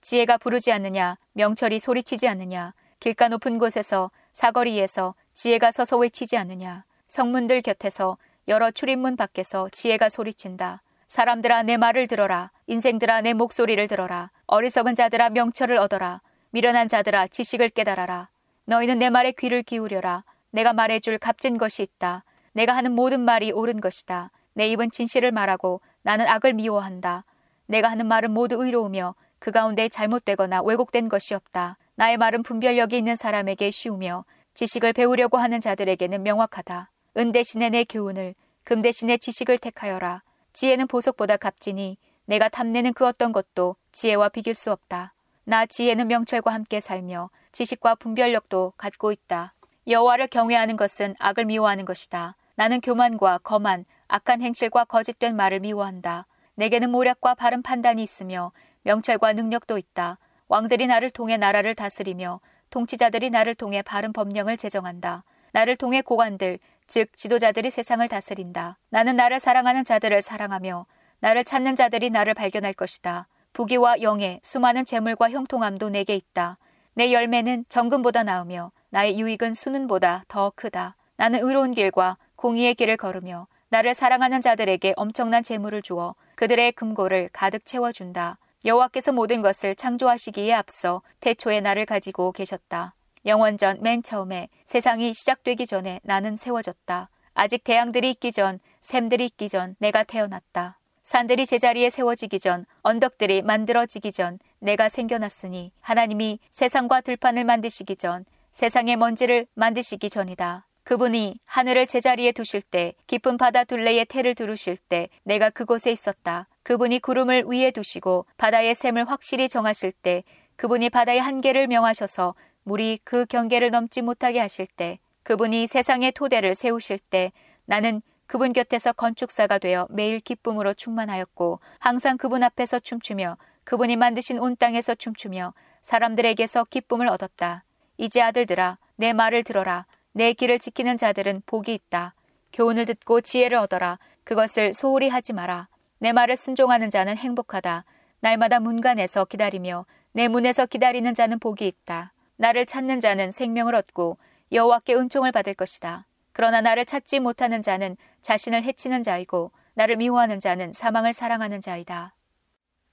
[0.00, 7.62] 지혜가 부르지 않느냐 명철이 소리치지 않느냐 길가 높은 곳에서 사거리에서 지혜가 서서 외치지 않느냐 성문들
[7.62, 10.82] 곁에서 여러 출입문 밖에서 지혜가 소리친다.
[11.06, 12.50] 사람들아 내 말을 들어라.
[12.66, 14.32] 인생들아 내 목소리를 들어라.
[14.48, 16.20] 어리석은 자들아 명철을 얻어라.
[16.50, 18.28] 미련한 자들아 지식을 깨달아라.
[18.66, 20.22] 너희는 내 말에 귀를 기울여라.
[20.52, 22.22] 내가 말해줄 값진 것이 있다.
[22.52, 24.30] 내가 하는 모든 말이 옳은 것이다.
[24.54, 27.24] 내 입은 진실을 말하고 나는 악을 미워한다.
[27.66, 31.76] 내가 하는 말은 모두 의로우며 그 가운데 잘못되거나 왜곡된 것이 없다.
[31.96, 36.90] 나의 말은 분별력이 있는 사람에게 쉬우며 지식을 배우려고 하는 자들에게는 명확하다.
[37.18, 40.22] 은 대신에 내 교훈을, 금 대신에 지식을 택하여라.
[40.52, 45.14] 지혜는 보석보다 값지니 내가 탐내는 그 어떤 것도 지혜와 비길 수 없다.
[45.44, 49.54] 나 지혜는 명철과 함께 살며 지식과 분별력도 갖고 있다.
[49.86, 52.34] 여호와를 경외하는 것은 악을 미워하는 것이다.
[52.56, 56.26] 나는 교만과 거만, 악한 행실과 거짓된 말을 미워한다.
[56.56, 58.50] 내게는 모략과 바른 판단이 있으며
[58.82, 60.18] 명철과 능력도 있다.
[60.48, 65.22] 왕들이 나를 통해 나라를 다스리며 통치자들이 나를 통해 바른 법령을 제정한다.
[65.52, 68.78] 나를 통해 고관들, 즉 지도자들이 세상을 다스린다.
[68.90, 70.86] 나는 나를 사랑하는 자들을 사랑하며
[71.26, 73.26] 나를 찾는 자들이 나를 발견할 것이다.
[73.52, 76.56] 부귀와 영예, 수많은 재물과 형통함도 내게 있다.
[76.94, 80.94] 내 열매는 정금보다 나으며 나의 유익은 수는보다 더 크다.
[81.16, 87.66] 나는 의로운 길과 공의의 길을 걸으며 나를 사랑하는 자들에게 엄청난 재물을 주어 그들의 금고를 가득
[87.66, 88.38] 채워준다.
[88.64, 92.94] 여호와께서 모든 것을 창조하시기에 앞서 태초에 나를 가지고 계셨다.
[93.24, 97.08] 영원전 맨 처음에 세상이 시작되기 전에 나는 세워졌다.
[97.34, 100.78] 아직 대양들이 있기 전, 샘들이 있기 전 내가 태어났다.
[101.06, 108.96] 산들이 제자리에 세워지기 전, 언덕들이 만들어지기 전 내가 생겨났으니 하나님이 세상과 들판을 만드시기 전, 세상의
[108.96, 110.66] 먼지를 만드시기 전이다.
[110.82, 116.48] 그분이 하늘을 제자리에 두실 때, 깊은 바다 둘레에 태를 두르실 때 내가 그곳에 있었다.
[116.64, 120.24] 그분이 구름을 위에 두시고 바다의 샘을 확실히 정하실 때,
[120.56, 126.98] 그분이 바다의 한계를 명하셔서 물이 그 경계를 넘지 못하게 하실 때, 그분이 세상의 토대를 세우실
[126.98, 127.30] 때,
[127.64, 134.56] 나는 그분 곁에서 건축사가 되어 매일 기쁨으로 충만하였고, 항상 그분 앞에서 춤추며, 그분이 만드신 온
[134.56, 137.64] 땅에서 춤추며, 사람들에게서 기쁨을 얻었다.
[137.96, 139.86] 이제 아들들아, 내 말을 들어라.
[140.12, 142.14] 내 길을 지키는 자들은 복이 있다.
[142.52, 143.98] 교훈을 듣고 지혜를 얻어라.
[144.24, 145.68] 그것을 소홀히 하지 마라.
[145.98, 147.84] 내 말을 순종하는 자는 행복하다.
[148.20, 152.12] 날마다 문간에서 기다리며 내 문에서 기다리는 자는 복이 있다.
[152.36, 154.18] 나를 찾는 자는 생명을 얻고
[154.52, 156.05] 여호와께 은총을 받을 것이다.
[156.36, 162.14] 그러나 나를 찾지 못하는 자는 자신을 해치는 자이고 나를 미워하는 자는 사망을 사랑하는 자이다.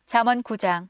[0.06, 0.88] 잠언 9장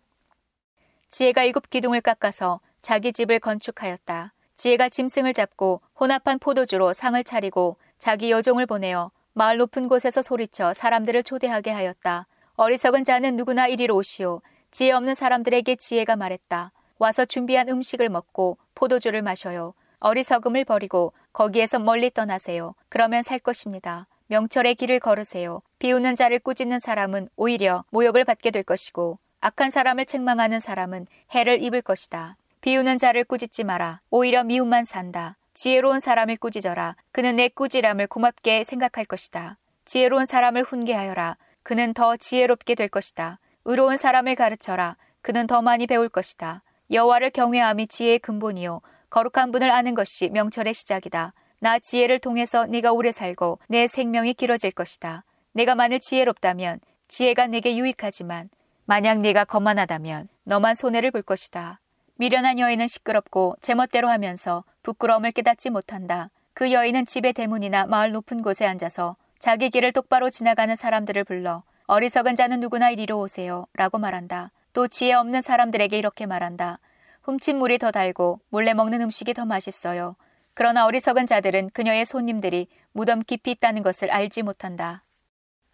[1.09, 4.33] 지혜가 일곱 기둥을 깎아서 자기 집을 건축하였다.
[4.55, 11.23] 지혜가 짐승을 잡고 혼합한 포도주로 상을 차리고 자기 여종을 보내어 마을 높은 곳에서 소리쳐 사람들을
[11.23, 12.27] 초대하게 하였다.
[12.55, 14.43] 어리석은 자는 누구나 이리로 오시오.
[14.69, 16.71] 지혜 없는 사람들에게 지혜가 말했다.
[16.99, 19.73] 와서 준비한 음식을 먹고 포도주를 마셔요.
[20.03, 22.75] 어리석음을 버리고 거기에서 멀리 떠나세요.
[22.89, 24.07] 그러면 살 것입니다.
[24.27, 25.61] 명철의 길을 걸으세요.
[25.79, 31.81] 비우는 자를 꾸짖는 사람은 오히려 모욕을 받게 될 것이고 악한 사람을 책망하는 사람은 해를 입을
[31.81, 32.37] 것이다.
[32.61, 33.99] 비우는 자를 꾸짖지 마라.
[34.09, 35.35] 오히려 미움만 산다.
[35.53, 36.95] 지혜로운 사람을 꾸짖어라.
[37.11, 39.57] 그는 내 꾸지람을 고맙게 생각할 것이다.
[39.85, 41.37] 지혜로운 사람을 훈계하여라.
[41.63, 43.39] 그는 더 지혜롭게 될 것이다.
[43.65, 44.95] 의로운 사람을 가르쳐라.
[45.21, 46.63] 그는 더 많이 배울 것이다.
[46.91, 48.81] 여호와를 경외함이 지혜의 근본이요
[49.13, 51.33] 거룩한 분을 아는 것이 명철의 시작이다.
[51.59, 55.23] 나 지혜를 통해서 네가 오래 살고 내 생명이 길어질 것이다.
[55.51, 58.49] 내가 만일 지혜롭다면 지혜가 내게 유익하지만
[58.85, 61.79] 만약 네가 거만하다면 너만 손해를 볼 것이다.
[62.15, 66.31] 미련한 여인은 시끄럽고 제멋대로 하면서 부끄러움을 깨닫지 못한다.
[66.55, 72.35] 그 여인은 집의 대문이나 마을 높은 곳에 앉아서 자기 길을 똑바로 지나가는 사람들을 불러 어리석은
[72.35, 73.67] 자는 누구나 이리로 오세요.
[73.73, 74.49] 라고 말한다.
[74.73, 76.79] 또 지혜 없는 사람들에게 이렇게 말한다.
[77.23, 80.17] 훔친 물이 더 달고 몰래 먹는 음식이 더 맛있어요.
[80.53, 85.03] 그러나 어리석은 자들은 그녀의 손님들이 무덤 깊이 있다는 것을 알지 못한다.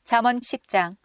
[0.04, 0.96] 잠언 10장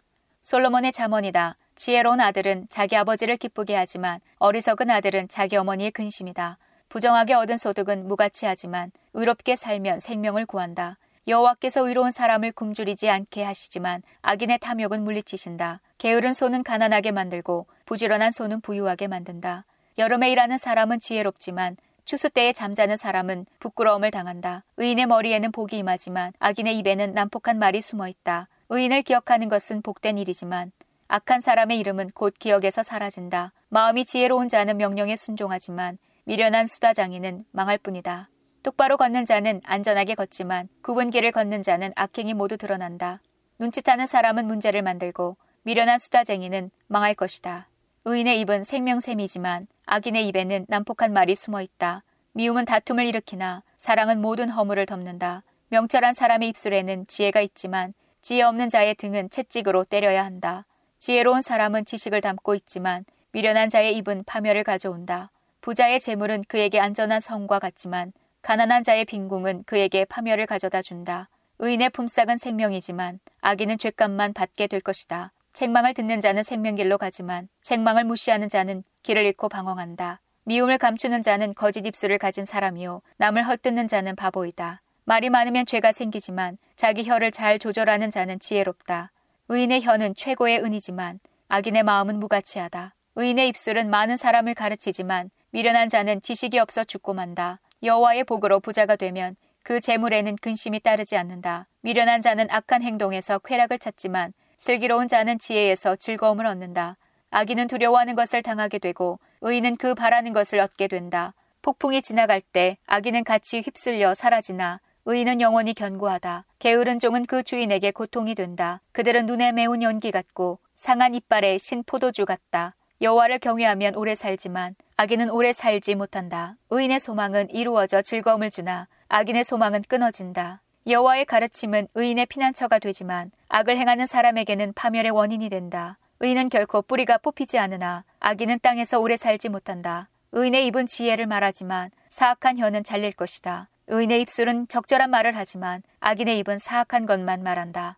[0.43, 1.57] 솔로몬의 잠언이다.
[1.75, 6.59] 지혜로운 아들은 자기 아버지를 기쁘게 하지만 어리석은 아들은 자기 어머니의 근심이다.
[6.89, 10.99] 부정하게 얻은 소득은 무가치하지만 의롭게 살면 생명을 구한다.
[11.27, 15.81] 여호와께서 의로운 사람을 굶주리지 않게 하시지만 악인의 탐욕은 물리치신다.
[15.97, 19.65] 게으른 손은 가난하게 만들고 부지런한 손은 부유하게 만든다.
[19.97, 24.63] 여름에 일하는 사람은 지혜롭지만 추수 때에 잠자는 사람은 부끄러움을 당한다.
[24.77, 28.47] 의인의 머리에는 복이 임하지만 악인의 입에는 난폭한 말이 숨어 있다.
[28.69, 30.71] 의인을 기억하는 것은 복된 일이지만
[31.07, 33.53] 악한 사람의 이름은 곧 기억에서 사라진다.
[33.69, 38.29] 마음이 지혜로운 자는 명령에 순종하지만 미련한 수다장이는 망할 뿐이다.
[38.63, 43.21] 똑바로 걷는 자는 안전하게 걷지만 굽은 길을 걷는 자는 악행이 모두 드러난다.
[43.59, 47.67] 눈짓하는 사람은 문제를 만들고 미련한 수다쟁이는 망할 것이다.
[48.07, 52.03] 의인의 입은 생명샘이지만 악인의 입에는 난폭한 말이 숨어 있다.
[52.33, 55.41] 미움은 다툼을 일으키나 사랑은 모든 허물을 덮는다.
[55.69, 60.65] 명철한 사람의 입술에는 지혜가 있지만 지혜 없는 자의 등은 채찍으로 때려야 한다.
[60.99, 65.31] 지혜로운 사람은 지식을 담고 있지만 미련한 자의 입은 파멸을 가져온다.
[65.61, 68.13] 부자의 재물은 그에게 안전한 성과 같지만
[68.43, 71.27] 가난한 자의 빈궁은 그에게 파멸을 가져다 준다.
[71.57, 75.31] 의인의 품삯은 생명이지만 악인은 죄값만 받게 될 것이다.
[75.55, 80.19] 책망을 듣는 자는 생명길로 가지만 책망을 무시하는 자는 길을 잃고 방황한다.
[80.43, 84.81] 미움을 감추는 자는 거짓 입술을 가진 사람이요 남을 헛뜯는 자는 바보이다.
[85.05, 89.13] 말이 많으면 죄가 생기지만 자기 혀를 잘 조절하는 자는 지혜롭다.
[89.47, 92.93] 의인의 혀는 최고의 은이지만 악인의 마음은 무가치하다.
[93.15, 97.61] 의인의 입술은 많은 사람을 가르치지만 미련한 자는 지식이 없어 죽고 만다.
[97.81, 101.69] 여호와의 복으로 부자가 되면 그 재물에는 근심이 따르지 않는다.
[101.79, 104.33] 미련한 자는 악한 행동에서 쾌락을 찾지만
[104.65, 106.97] 슬기로운 자는 지혜에서 즐거움을 얻는다.
[107.29, 111.35] 악인은 두려워하는 것을 당하게 되고 의인은 그 바라는 것을 얻게 된다.
[111.61, 116.45] 폭풍이 지나갈 때 악인은 같이 휩쓸려 사라지나 의인은 영원히 견고하다.
[116.57, 118.81] 게으른 종은 그 주인에게 고통이 된다.
[118.91, 122.75] 그들은 눈에 매운 연기 같고 상한 이빨에 신 포도주 같다.
[123.01, 126.55] 여호와를 경외하면 오래 살지만 악인은 오래 살지 못한다.
[126.71, 130.63] 의인의 소망은 이루어져 즐거움을 주나 악인의 소망은 끊어진다.
[130.87, 135.97] 여호와의 가르침은 의인의 피난처가 되지만 악을 행하는 사람에게는 파멸의 원인이 된다.
[136.19, 140.09] 의인은 결코 뿌리가 뽑히지 않으나 악인은 땅에서 오래 살지 못한다.
[140.31, 143.67] 의인의 입은 지혜를 말하지만 사악한 혀는 잘릴 것이다.
[143.87, 147.97] 의인의 입술은 적절한 말을 하지만 악인의 입은 사악한 것만 말한다.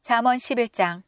[0.00, 1.02] 잠언 11장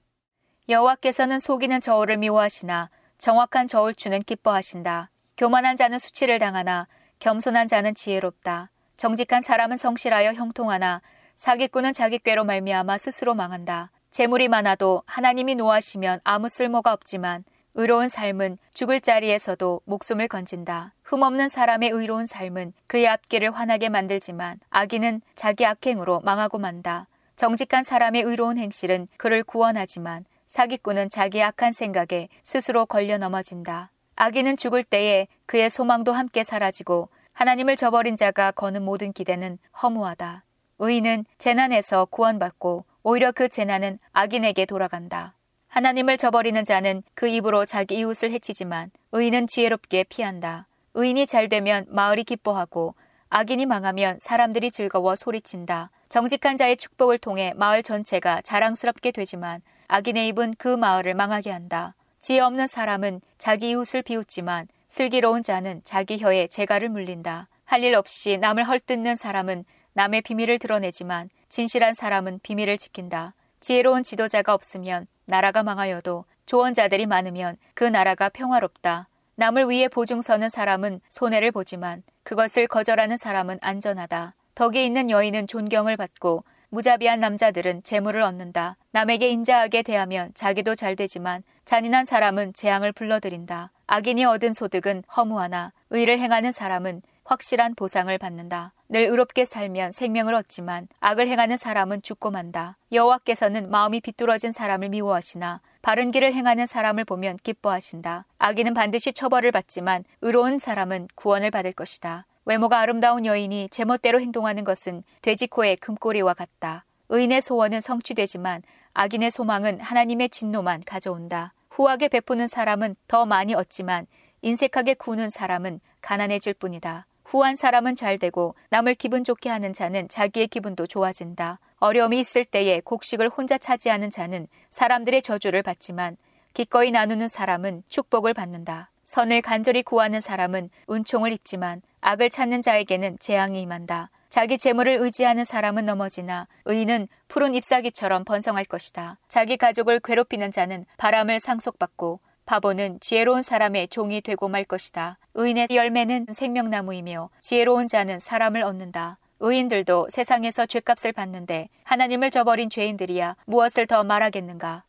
[0.68, 5.10] 여호와께서는 속이는 저울을 미워하시나 정확한 저울추는 기뻐하신다.
[5.38, 6.86] 교만한 자는 수치를 당하나
[7.20, 8.70] 겸손한 자는 지혜롭다.
[8.96, 11.02] 정직한 사람은 성실하여 형통하나
[11.34, 13.90] 사기꾼은 자기 꾀로 말미암아 스스로 망한다.
[14.10, 20.94] 재물이 많아도 하나님이 노하시면 아무 쓸모가 없지만 의로운 삶은 죽을 자리에서도 목숨을 건진다.
[21.02, 27.06] 흠없는 사람의 의로운 삶은 그의 앞길을 환하게 만들지만 악인은 자기 악행으로 망하고 만다.
[27.36, 33.90] 정직한 사람의 의로운 행실은 그를 구원하지만 사기꾼은 자기 악한 생각에 스스로 걸려 넘어진다.
[34.16, 40.42] 악인은 죽을 때에 그의 소망도 함께 사라지고 하나님을 저버린 자가 거는 모든 기대는 허무하다.
[40.78, 45.34] 의인은 재난에서 구원받고 오히려 그 재난은 악인에게 돌아간다.
[45.68, 50.66] 하나님을 저버리는 자는 그 입으로 자기 이웃을 해치지만 의인은 지혜롭게 피한다.
[50.94, 52.94] 의인이 잘 되면 마을이 기뻐하고
[53.28, 55.90] 악인이 망하면 사람들이 즐거워 소리친다.
[56.08, 61.94] 정직한 자의 축복을 통해 마을 전체가 자랑스럽게 되지만 악인의 입은 그 마을을 망하게 한다.
[62.18, 67.48] 지혜 없는 사람은 자기 이웃을 비웃지만 슬기로운 자는 자기 혀에 재갈을 물린다.
[67.64, 73.34] 할 일 없이 남을 헐뜯는 사람은 남의 비밀을 드러내지만 진실한 사람은 비밀을 지킨다.
[73.60, 79.08] 지혜로운 지도자가 없으면 나라가 망하여도 조언자들이 많으면 그 나라가 평화롭다.
[79.34, 84.34] 남을 위해 보증 서는 사람은 손해를 보지만 그것을 거절하는 사람은 안전하다.
[84.54, 88.76] 덕이 있는 여인은 존경을 받고 무자비한 남자들은 재물을 얻는다.
[88.90, 93.70] 남에게 인자하게 대하면 자기도 잘 되지만 잔인한 사람은 재앙을 불러들인다.
[93.86, 98.72] 악인이 얻은 소득은 허무하나 의를 행하는 사람은 확실한 보상을 받는다.
[98.88, 102.78] 늘 의롭게 살면 생명을 얻지만 악을 행하는 사람은 죽고 만다.
[102.92, 108.26] 여호와께서는 마음이 비뚤어진 사람을 미워하시나 바른 길을 행하는 사람을 보면 기뻐하신다.
[108.38, 112.26] 악인은 반드시 처벌을 받지만 의로운 사람은 구원을 받을 것이다.
[112.46, 116.84] 외모가 아름다운 여인이 제멋대로 행동하는 것은 돼지코의 금꼬리와 같다.
[117.08, 118.62] 의인의 소원은 성취되지만
[118.94, 121.52] 악인의 소망은 하나님의 진노만 가져온다.
[121.70, 124.06] 후하게 베푸는 사람은 더 많이 얻지만
[124.42, 127.06] 인색하게 구는 사람은 가난해질 뿐이다.
[127.24, 131.58] 후한 사람은 잘 되고 남을 기분 좋게 하는 자는 자기의 기분도 좋아진다.
[131.80, 136.16] 어려움이 있을 때에 곡식을 혼자 차지하는 자는 사람들의 저주를 받지만
[136.54, 138.92] 기꺼이 나누는 사람은 축복을 받는다.
[139.06, 144.10] 선을 간절히 구하는 사람은 은총을 입지만 악을 찾는 자에게는 재앙이 임한다.
[144.28, 149.18] 자기 재물을 의지하는 사람은 넘어지나 의인은 푸른 잎사귀처럼 번성할 것이다.
[149.28, 155.18] 자기 가족을 괴롭히는 자는 바람을 상속받고 바보는 지혜로운 사람의 종이 되고 말 것이다.
[155.34, 159.18] 의인의 열매는 생명나무이며 지혜로운 자는 사람을 얻는다.
[159.38, 164.84] 의인들도 세상에서 죄값을 받는데 하나님을 저버린 죄인들이야 무엇을 더 말하겠는가?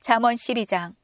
[0.00, 0.94] 잠언 12장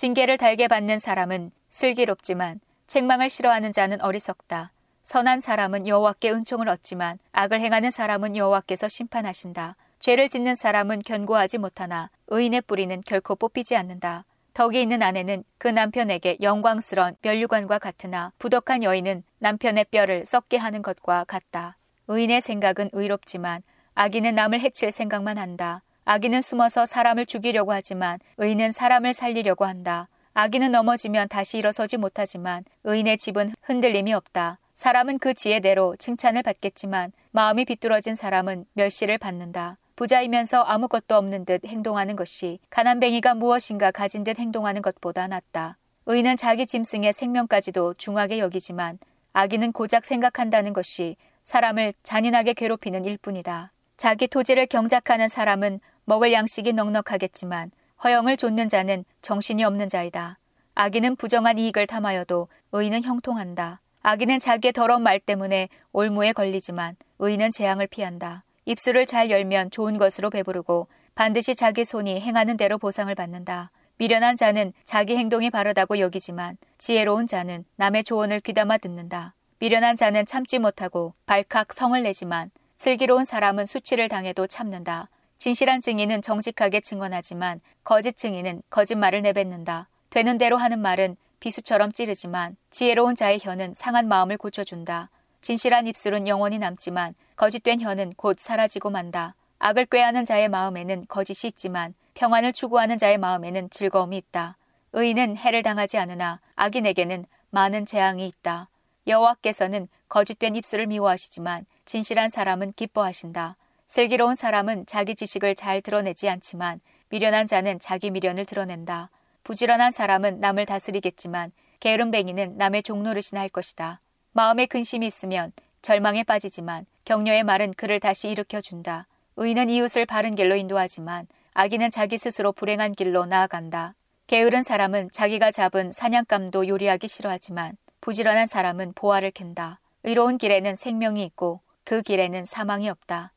[0.00, 4.72] 징계를 달게 받는 사람은 슬기롭지만 책망을 싫어하는 자는 어리석다.
[5.02, 9.76] 선한 사람은 여호와께 은총을 얻지만 악을 행하는 사람은 여호와께서 심판하신다.
[9.98, 14.24] 죄를 짓는 사람은 견고하지 못하나 의인의 뿌리는 결코 뽑히지 않는다.
[14.54, 21.24] 덕이 있는 아내는 그 남편에게 영광스런 멸류관과 같으나 부덕한 여인은 남편의 뼈를 썩게 하는 것과
[21.24, 21.76] 같다.
[22.08, 23.62] 의인의 생각은 의롭지만
[23.96, 25.82] 악인은 남을 해칠 생각만 한다.
[26.04, 30.08] 악인은 숨어서 사람을 죽이려고 하지만 의인은 사람을 살리려고 한다.
[30.34, 34.58] 악인은 넘어지면 다시 일어서지 못하지만 의인의 집은 흔들림이 없다.
[34.74, 39.76] 사람은 그 지혜대로 칭찬을 받겠지만 마음이 비뚤어진 사람은 멸시를 받는다.
[39.96, 45.76] 부자이면서 아무것도 없는 듯 행동하는 것이 가난뱅이가 무엇인가 가진 듯 행동하는 것보다 낫다.
[46.06, 48.98] 의인은 자기 짐승의 생명까지도 중하게 여기지만
[49.34, 53.72] 악인은 고작 생각한다는 것이 사람을 잔인하게 괴롭히는 일뿐이다.
[53.98, 55.80] 자기 토지를 경작하는 사람은
[56.10, 57.70] 먹을 양식이 넉넉하겠지만
[58.02, 60.38] 허영을 좇는 자는 정신이 없는 자이다.
[60.74, 63.80] 악인은 부정한 이익을 탐하여도 의인은 형통한다.
[64.02, 68.42] 악인은 자기의 더러운 말 때문에 올무에 걸리지만 의인은 재앙을 피한다.
[68.64, 73.70] 입술을 잘 열면 좋은 것으로 배부르고 반드시 자기 손이 행하는 대로 보상을 받는다.
[73.98, 79.34] 미련한 자는 자기 행동이 바르다고 여기지만 지혜로운 자는 남의 조언을 귀담아 듣는다.
[79.60, 85.08] 미련한 자는 참지 못하고 발칵 성을 내지만 슬기로운 사람은 수치를 당해도 참는다.
[85.40, 89.88] 진실한 증인은 정직하게 증언하지만 거짓 증인은 거짓말을 내뱉는다.
[90.10, 95.08] 되는 대로 하는 말은 비수처럼 찌르지만 지혜로운 자의 혀는 상한 마음을 고쳐준다.
[95.40, 99.34] 진실한 입술은 영원히 남지만 거짓된 혀는 곧 사라지고 만다.
[99.60, 104.58] 악을 꾀하는 자의 마음에는 거짓이 있지만 평안을 추구하는 자의 마음에는 즐거움이 있다.
[104.92, 108.68] 의인은 해를 당하지 않으나 악인에게는 많은 재앙이 있다.
[109.06, 113.56] 여호와께서는 거짓된 입술을 미워하시지만 진실한 사람은 기뻐하신다.
[113.90, 119.10] 슬기로운 사람은 자기 지식을 잘 드러내지 않지만 미련한 자는 자기 미련을 드러낸다.
[119.42, 124.00] 부지런한 사람은 남을 다스리겠지만 게으름뱅이는 남의 종노릇이나 할 것이다.
[124.30, 125.50] 마음에 근심이 있으면
[125.82, 129.08] 절망에 빠지지만 격려의 말은 그를 다시 일으켜 준다.
[129.34, 133.96] 의인은 이웃을 바른 길로 인도하지만 악인은 자기 스스로 불행한 길로 나아간다.
[134.28, 139.80] 게으른 사람은 자기가 잡은 사냥감도 요리하기 싫어하지만 부지런한 사람은 보화를 캔다.
[140.04, 143.32] 의로운 길에는 생명이 있고 그 길에는 사망이 없다.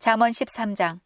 [0.00, 0.98] 잠언 13장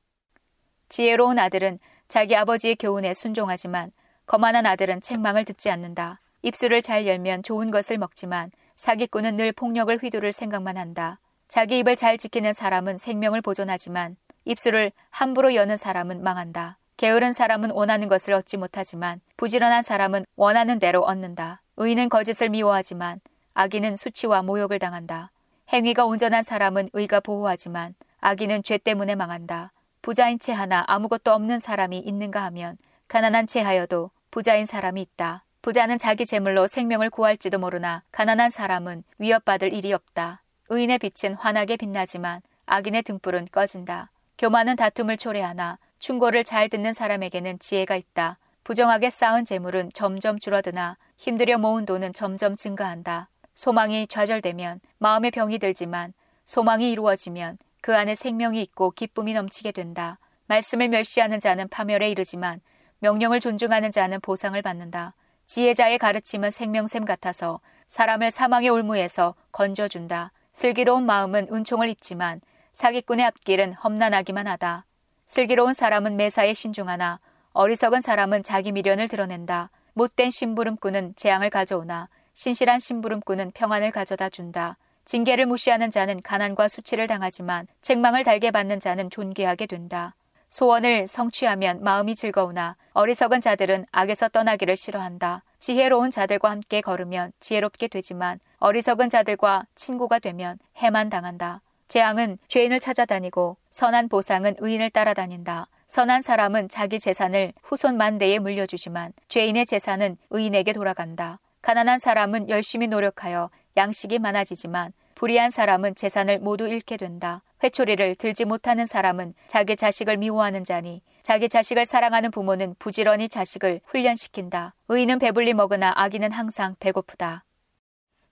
[0.88, 3.90] 지혜로운 아들은 자기 아버지의 교훈에 순종하지만
[4.26, 6.20] 거만한 아들은 책망을 듣지 않는다.
[6.42, 11.18] 입술을 잘 열면 좋은 것을 먹지만 사기꾼은 늘 폭력을 휘두를 생각만 한다.
[11.48, 16.78] 자기 입을 잘 지키는 사람은 생명을 보존하지만 입술을 함부로 여는 사람은 망한다.
[16.96, 21.62] 게으른 사람은 원하는 것을 얻지 못하지만 부지런한 사람은 원하는 대로 얻는다.
[21.78, 23.20] 의인은 거짓을 미워하지만
[23.54, 25.32] 악인은 수치와 모욕을 당한다.
[25.72, 27.96] 행위가 온전한 사람은 의가 보호하지만
[28.26, 29.74] 악인은 죄 때문에 망한다.
[30.00, 35.44] 부자인 채 하나 아무것도 없는 사람이 있는가 하면 가난한 채 하여도 부자인 사람이 있다.
[35.60, 40.42] 부자는 자기 재물로 생명을 구할지도 모르나 가난한 사람은 위협받을 일이 없다.
[40.70, 44.10] 의인의 빛은 환하게 빛나지만 악인의 등불은 꺼진다.
[44.38, 48.38] 교만은 다툼을 초래하나 충고를 잘 듣는 사람에게는 지혜가 있다.
[48.64, 53.28] 부정하게 쌓은 재물은 점점 줄어드나 힘들여 모은 돈은 점점 증가한다.
[53.52, 56.14] 소망이 좌절되면 마음의 병이 들지만
[56.46, 60.18] 소망이 이루어지면 그 안에 생명이 있고 기쁨이 넘치게 된다.
[60.46, 62.62] 말씀을 멸시하는 자는 파멸에 이르지만
[63.00, 65.12] 명령을 존중하는 자는 보상을 받는다.
[65.44, 70.32] 지혜자의 가르침은 생명샘 같아서 사람을 사망의 올무에서 건져준다.
[70.54, 72.40] 슬기로운 마음은 은총을 입지만
[72.72, 74.86] 사기꾼의 앞길은 험난하기만 하다.
[75.26, 77.20] 슬기로운 사람은 매사에 신중하나
[77.52, 79.68] 어리석은 사람은 자기 미련을 드러낸다.
[79.92, 84.78] 못된 심부름꾼은 재앙을 가져오나 신실한 심부름꾼은 평안을 가져다 준다.
[85.04, 90.14] 징계를 무시하는 자는 가난과 수치를 당하지만 책망을 달게 받는 자는 존귀하게 된다.
[90.50, 95.42] 소원을 성취하면 마음이 즐거우나 어리석은 자들은 악에서 떠나기를 싫어한다.
[95.58, 101.60] 지혜로운 자들과 함께 걸으면 지혜롭게 되지만 어리석은 자들과 친구가 되면 해만 당한다.
[101.88, 105.66] 재앙은 죄인을 찾아다니고 선한 보상은 의인을 따라다닌다.
[105.86, 111.40] 선한 사람은 자기 재산을 후손 만대에 물려주지만 죄인의 재산은 의인에게 돌아간다.
[111.62, 117.42] 가난한 사람은 열심히 노력하여 양식이 많아지지만 불의한 사람은 재산을 모두 잃게 된다.
[117.62, 124.74] 회초리를 들지 못하는 사람은 자기 자식을 미워하는 자니 자기 자식을 사랑하는 부모는 부지런히 자식을 훈련시킨다.
[124.88, 127.44] 의인은 배불리 먹으나 악인은 항상 배고프다.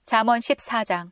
[0.05, 1.11] 잠언 14장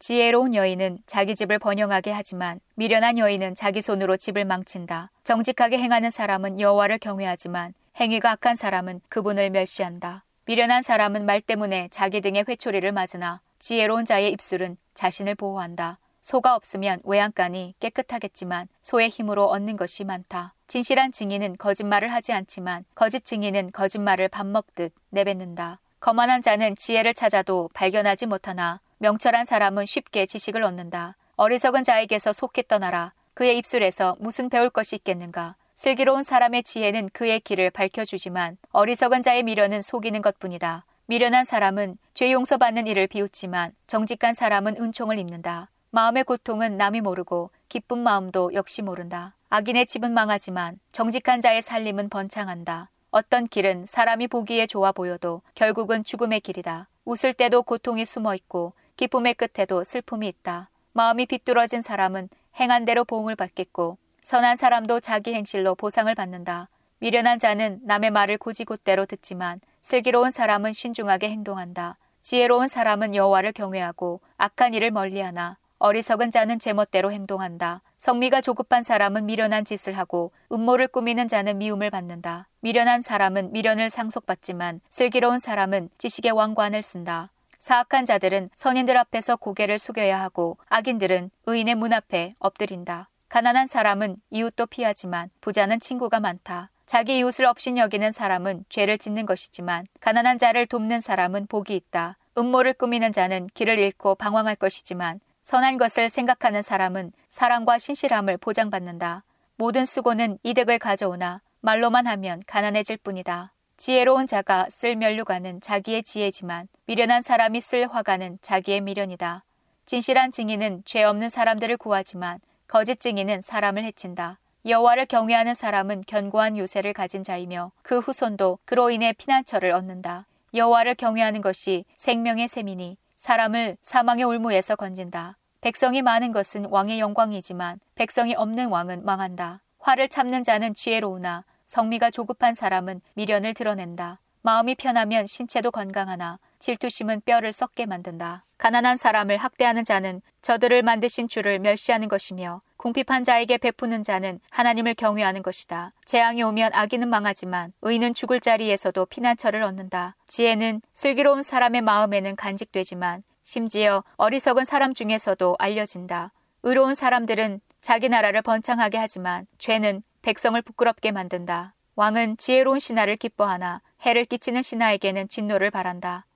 [0.00, 5.10] 지혜로운 여인은 자기 집을 번영하게 하지만 미련한 여인은 자기 손으로 집을 망친다.
[5.24, 10.24] 정직하게 행하는 사람은 여호와를 경외하지만 행위가 악한 사람은 그분을 멸시한다.
[10.46, 15.98] 미련한 사람은 말 때문에 자기 등에 회초리를 맞으나 지혜로운 자의 입술은 자신을 보호한다.
[16.20, 20.54] 소가 없으면 외양간이 깨끗하겠지만 소의 힘으로 얻는 것이 많다.
[20.66, 25.80] 진실한 증인은 거짓말을 하지 않지만 거짓 증인은 거짓말을 밥 먹듯 내뱉는다.
[26.00, 31.16] 거만한 자는 지혜를 찾아도 발견하지 못하나 명철한 사람은 쉽게 지식을 얻는다.
[31.36, 33.12] 어리석은 자에게서 속히 떠나라.
[33.34, 35.56] 그의 입술에서 무슨 배울 것이 있겠는가.
[35.74, 40.84] 슬기로운 사람의 지혜는 그의 길을 밝혀주지만 어리석은 자의 미련은 속이는 것뿐이다.
[41.10, 45.68] 미련한 사람은 죄 용서받는 일을 비웃지만 정직한 사람은 은총을 입는다.
[45.90, 49.34] 마음의 고통은 남이 모르고 기쁜 마음도 역시 모른다.
[49.48, 52.90] 악인의 집은 망하지만 정직한 자의 살림은 번창한다.
[53.10, 56.86] 어떤 길은 사람이 보기에 좋아 보여도 결국은 죽음의 길이다.
[57.04, 60.70] 웃을 때도 고통이 숨어 있고 기쁨의 끝에도 슬픔이 있다.
[60.92, 62.28] 마음이 비뚤어진 사람은
[62.60, 66.68] 행한 대로 보응을 받겠고 선한 사람도 자기 행실로 보상을 받는다.
[67.00, 71.96] 미련한 자는 남의 말을 고지곳대로 듣지만 슬기로운 사람은 신중하게 행동한다.
[72.22, 77.82] 지혜로운 사람은 여호와를 경외하고 악한 일을 멀리하나 어리석은 자는 제멋대로 행동한다.
[77.96, 82.48] 성미가 조급한 사람은 미련한 짓을 하고 음모를 꾸미는 자는 미움을 받는다.
[82.60, 87.30] 미련한 사람은 미련을 상속받지만 슬기로운 사람은 지식의 왕관을 쓴다.
[87.58, 93.08] 사악한 자들은 선인들 앞에서 고개를 숙여야 하고 악인들은 의인의 문 앞에 엎드린다.
[93.30, 96.70] 가난한 사람은 이웃도 피하지만 부자는 친구가 많다.
[96.90, 102.18] 자기 이웃을 업신여기는 사람은 죄를 짓는 것이지만 가난한 자를 돕는 사람은 복이 있다.
[102.36, 109.22] 음모를 꾸미는 자는 길을 잃고 방황할 것이지만 선한 것을 생각하는 사람은 사랑과 신실함을 보장받는다.
[109.54, 113.52] 모든 수고는 이득을 가져오나 말로만 하면 가난해질 뿐이다.
[113.76, 119.44] 지혜로운 자가 쓸 면류관은 자기의 지혜지만 미련한 사람이 쓸 화관은 자기의 미련이다.
[119.86, 124.39] 진실한 증인은 죄 없는 사람들을 구하지만 거짓 증인은 사람을 해친다.
[124.66, 130.26] 여호와를 경외하는 사람은 견고한 요새를 가진 자이며 그 후손도 그로 인해 피난처를 얻는다.
[130.52, 135.38] 여호와를 경외하는 것이 생명의 셈이니 사람을 사망의 올무에서 건진다.
[135.62, 139.62] 백성이 많은 것은 왕의 영광이지만 백성이 없는 왕은 망한다.
[139.78, 144.20] 화를 참는 자는 지혜로우나 성미가 조급한 사람은 미련을 드러낸다.
[144.42, 148.44] 마음이 편하면 신체도 건강하나 질투심은 뼈를 썩게 만든다.
[148.58, 155.42] 가난한 사람을 학대하는 자는 저들을 만드신 주를 멸시하는 것이며 궁핍한 자에게 베푸는 자는 하나님을 경외하는
[155.42, 155.92] 것이다.
[156.06, 160.16] 재앙이 오면 악인은 망하지만 의는 죽을 자리에서도 피난처를 얻는다.
[160.28, 166.32] 지혜는 슬기로운 사람의 마음에는 간직되지만 심지어 어리석은 사람 중에서도 알려진다.
[166.62, 171.74] 의로운 사람들은 자기 나라를 번창하게 하지만 죄는 백성을 부끄럽게 만든다.
[171.96, 176.26] 왕은 지혜로운 신하를 기뻐하나 해를 끼치는 신하에게는 진노를 바란다.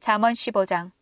[0.00, 0.92] 잠언 15장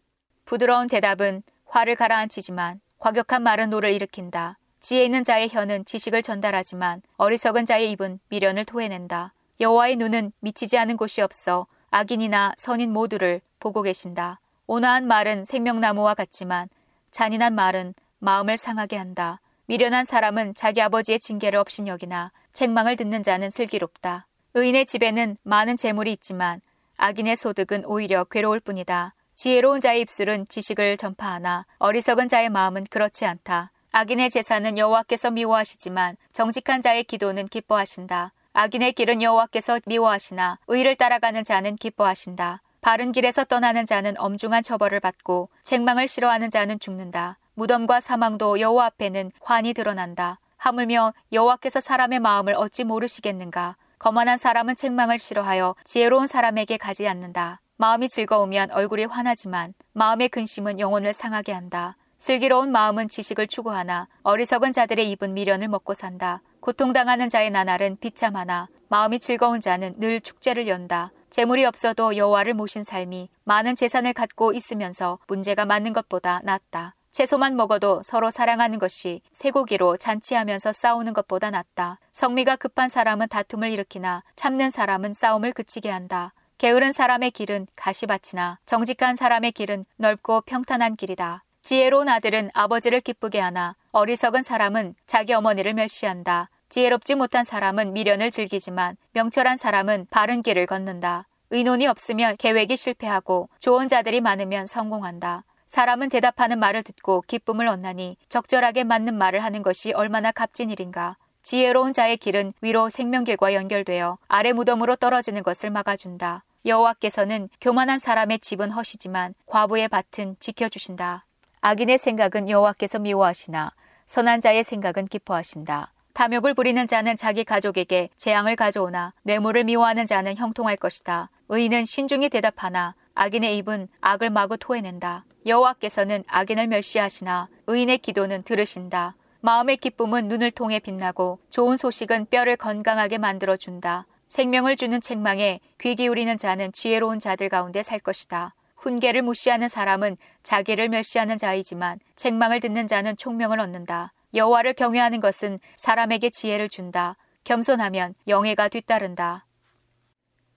[0.45, 4.59] 부드러운 대답은 화를 가라앉히지만 과격한 말은 노를 일으킨다.
[4.81, 9.33] 지혜 있는 자의 혀는 지식을 전달하지만 어리석은 자의 입은 미련을 토해낸다.
[9.61, 14.41] 여호와의 눈은 미치지 않은 곳이 없어 악인이나 선인 모두를 보고 계신다.
[14.67, 16.69] 온화한 말은 생명나무와 같지만
[17.13, 19.41] 잔인한 말은 마음을 상하게 한다.
[19.67, 24.27] 미련한 사람은 자기 아버지의 징계를 업신여기나 책망을 듣는 자는 슬기롭다.
[24.57, 26.61] 의인의 집에는 많은 재물이 있지만
[26.97, 29.13] 악인의 소득은 오히려 괴로울 뿐이다.
[29.35, 33.73] 지혜로운 자의 입술은 지식을 전파하나 어리석은 자의 마음은 그렇지 않다.
[33.91, 38.31] 악인의 제사는 여호와께서 미워하시지만 정직한 자의 기도는 기뻐하신다.
[38.53, 42.63] 악인의 길은 여호와께서 미워하시나 의를 따라가는 자는 기뻐하신다.
[42.81, 47.39] 바른 길에서 떠나는 자는 엄중한 처벌을 받고 책망을 싫어하는 자는 죽는다.
[47.55, 50.39] 무덤과 사망도 여호와 앞에는 환히 드러난다.
[50.59, 53.75] 하물며 여호와께서 사람의 마음을 어찌 모르시겠는가?
[54.05, 57.63] 거만한 사람은 책망을 싫어하여 지혜로운 사람에게 가지 않는다.
[57.79, 61.97] 마음이 즐거우면 얼굴이 환하지만 마음의 근심은 영혼을 상하게 한다.
[62.19, 66.43] 슬기로운 마음은 지식을 추구하나 어리석은 자들의 입은 미련을 먹고 산다.
[66.61, 71.11] 고통당하는 자의 나날은 비참하나 마음이 즐거운 자는 늘 축제를 연다.
[71.31, 76.95] 재물이 없어도 여호와를 모신 삶이 많은 재산을 갖고 있으면서 문제가 많은 것보다 낫다.
[77.15, 82.01] 채소만 먹어도 서로 사랑하는 것이 쇠고기로 잔치하면서 싸우는 것보다 낫다.
[82.11, 86.33] 성미가 급한 사람은 다툼을 일으키나 참는 사람은 싸움을 그치게 한다.
[86.59, 91.45] 게으른 사람의 길은 가시밭이나 정직한 사람의 길은 넓고 평탄한 길이다.
[91.63, 96.51] 지혜로운 아들은 아버지를 기쁘게 하나 어리석은 사람은 자기 어머니를 멸시한다.
[96.69, 101.29] 지혜롭지 못한 사람은 미련을 즐기지만 명철한 사람은 바른 길을 걷는다.
[101.51, 105.45] 의논이 없으면 계획이 실패하고 좋은 자들이 많으면 성공한다.
[105.75, 111.17] 사람은 대답하는 말을 듣고 기쁨을 얻나니 적절하게 맞는 말을 하는 것이 얼마나 값진 일인가.
[111.43, 116.45] 지혜로운 자의 길은 위로 생명길과 연결되어 아래 무덤으로 떨어지는 것을 막아준다.
[116.65, 121.27] 여호와께서는 교만한 사람의 집은 허시지만 과부의 밭은 지켜주신다.
[121.61, 123.73] 악인의 생각은 여호와께서 미워하시나
[124.07, 125.93] 선한 자의 생각은 기뻐하신다.
[126.13, 131.31] 탐욕을 부리는 자는 자기 가족에게 재앙을 가져오나 뇌물을 미워하는 자는 형통할 것이다.
[131.49, 135.25] 의인은 신중히 대답하나 악인의 입은 악을 마구 토해낸다.
[135.47, 139.17] 여호와께서는 악인을 멸시하시나 의인의 기도는 들으신다.
[139.41, 144.07] 마음의 기쁨은 눈을 통해 빛나고 좋은 소식은 뼈를 건강하게 만들어 준다.
[144.27, 148.55] 생명을 주는 책망에 귀 기울이는 자는 지혜로운 자들 가운데 살 것이다.
[148.77, 154.13] 훈계를 무시하는 사람은 자기를 멸시하는 자이지만 책망을 듣는 자는 총명을 얻는다.
[154.35, 157.17] 여호와를 경외하는 것은 사람에게 지혜를 준다.
[157.45, 159.47] 겸손하면 영예가 뒤따른다.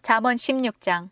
[0.01, 1.09] 잠언 16장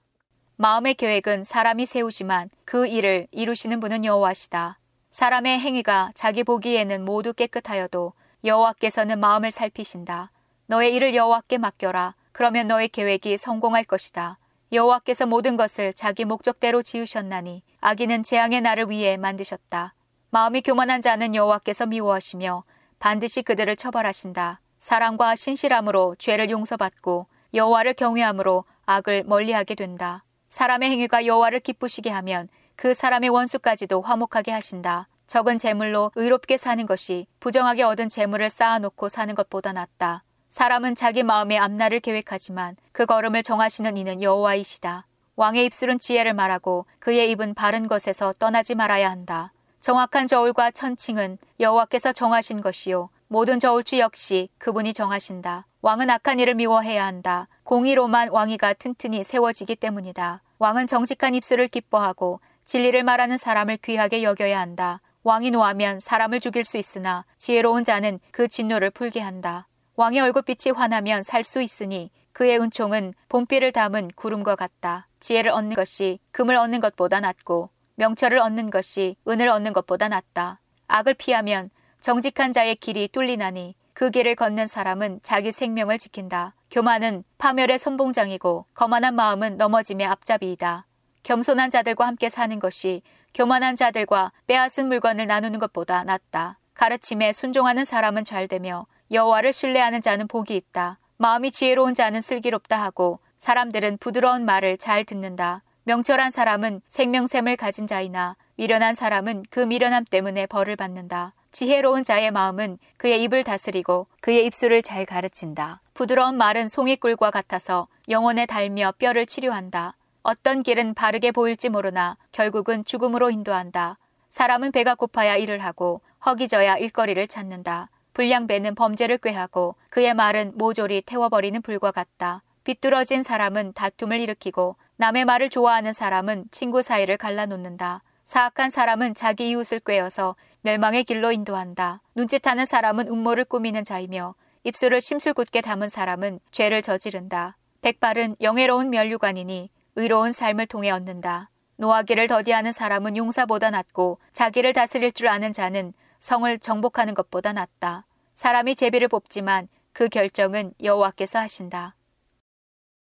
[0.57, 4.79] 마음의 계획은 사람이 세우지만 그 일을 이루시는 분은 여호와시다.
[5.09, 8.13] 사람의 행위가 자기 보기에는 모두 깨끗하여도
[8.45, 10.31] 여호와께서는 마음을 살피신다.
[10.67, 12.15] 너의 일을 여호와께 맡겨라.
[12.31, 14.39] 그러면 너의 계획이 성공할 것이다.
[14.71, 19.93] 여호와께서 모든 것을 자기 목적대로 지으셨나니 악인은 재앙의 날을 위해 만드셨다.
[20.29, 22.63] 마음이 교만한 자는 여호와께서 미워하시며
[22.99, 24.61] 반드시 그들을 처벌하신다.
[24.79, 30.24] 사랑과 신실함으로 죄를 용서받고 여호와를 경외함으로 악을 멀리하게 된다.
[30.49, 35.07] 사람의 행위가 여호와를 기쁘시게 하면 그 사람의 원수까지도 화목하게 하신다.
[35.27, 40.23] 적은 재물로 의롭게 사는 것이 부정하게 얻은 재물을 쌓아놓고 사는 것보다 낫다.
[40.49, 45.07] 사람은 자기 마음의 앞날을 계획하지만 그 걸음을 정하시는 이는 여호와이시다.
[45.35, 49.51] 왕의 입술은 지혜를 말하고 그의 입은 바른 것에서 떠나지 말아야 한다.
[49.81, 55.65] 정확한 저울과 천칭은 여호와께서 정하신 것이요 모든 저울추 역시 그분이 정하신다.
[55.81, 57.47] 왕은 악한 일을 미워해야 한다.
[57.63, 60.41] 공의로만 왕위가 튼튼히 세워지기 때문이다.
[60.59, 65.01] 왕은 정직한 입술을 기뻐하고 진리를 말하는 사람을 귀하게 여겨야 한다.
[65.23, 69.67] 왕이 노하면 사람을 죽일 수 있으나 지혜로운 자는 그 진노를 풀게 한다.
[69.95, 75.07] 왕의 얼굴빛이 환하면 살 수 있으니 그의 은총은 봄비를 담은 구름과 같다.
[75.19, 80.59] 지혜를 얻는 것이 금을 얻는 것보다 낫고 명철을 얻는 것이 은을 얻는 것보다 낫다.
[80.87, 81.71] 악을 피하면
[82.05, 86.53] 정직한 자의 길이 뚫리나니 그 길을 걷는 사람은 자기 생명을 지킨다.
[86.69, 90.85] 교만은 파멸의 선봉장이고 거만한 마음은 넘어짐의 앞잡이이다.
[91.23, 93.01] 겸손한 자들과 함께 사는 것이
[93.33, 96.59] 교만한 자들과 빼앗은 물건을 나누는 것보다 낫다.
[96.75, 100.99] 가르침에 순종하는 사람은 잘되며 여호와를 신뢰하는 자는 복이 있다.
[101.17, 105.63] 마음이 지혜로운 자는 슬기롭다 하고 사람들은 부드러운 말을 잘 듣는다.
[105.85, 111.33] 명철한 사람은 생명샘을 가진 자이나 미련한 사람은 그 미련함 때문에 벌을 받는다.
[111.55, 115.79] 지혜로운 자의 마음은 그의 입을 다스리고 그의 입술을 잘 가르친다.
[115.93, 119.95] 부드러운 말은 송이꿀과 같아서 영혼에 달며 뼈를 치료한다.
[120.21, 123.97] 어떤 길은 바르게 보일지 모르나 결국은 죽음으로 인도한다.
[124.27, 127.89] 사람은 배가 고파야 일을 하고 허기져야 일거리를 찾는다.
[128.13, 132.43] 불량배는 범죄를 꾀하고 그의 말은 모조리 태워버리는 불과 같다.
[132.65, 138.03] 비뚤어진 사람은 다툼을 일으키고 남의 말을 좋아하는 사람은 친구 사이를 갈라놓는다.
[138.25, 140.35] 사악한 사람은 자기 이웃을 꾀어서
[140.65, 142.01] 멸망의 길로 인도한다.
[142.15, 147.55] 눈짓하는 사람은 음모를 꾸미는 자이며 입술을 심술궂게 담은 사람은 죄를 저지른다.
[147.83, 151.51] 백발은 영예로운 면류관이니 의로운 삶을 통해 얻는다.
[151.77, 158.07] 노하기를 더디하는 사람은 용사보다 낫고 자기를 다스릴 줄 아는 자는 성을 정복하는 것보다 낫다.
[158.33, 161.95] 사람이 제비를 뽑지만 그 결정은 여호와께서 하신다.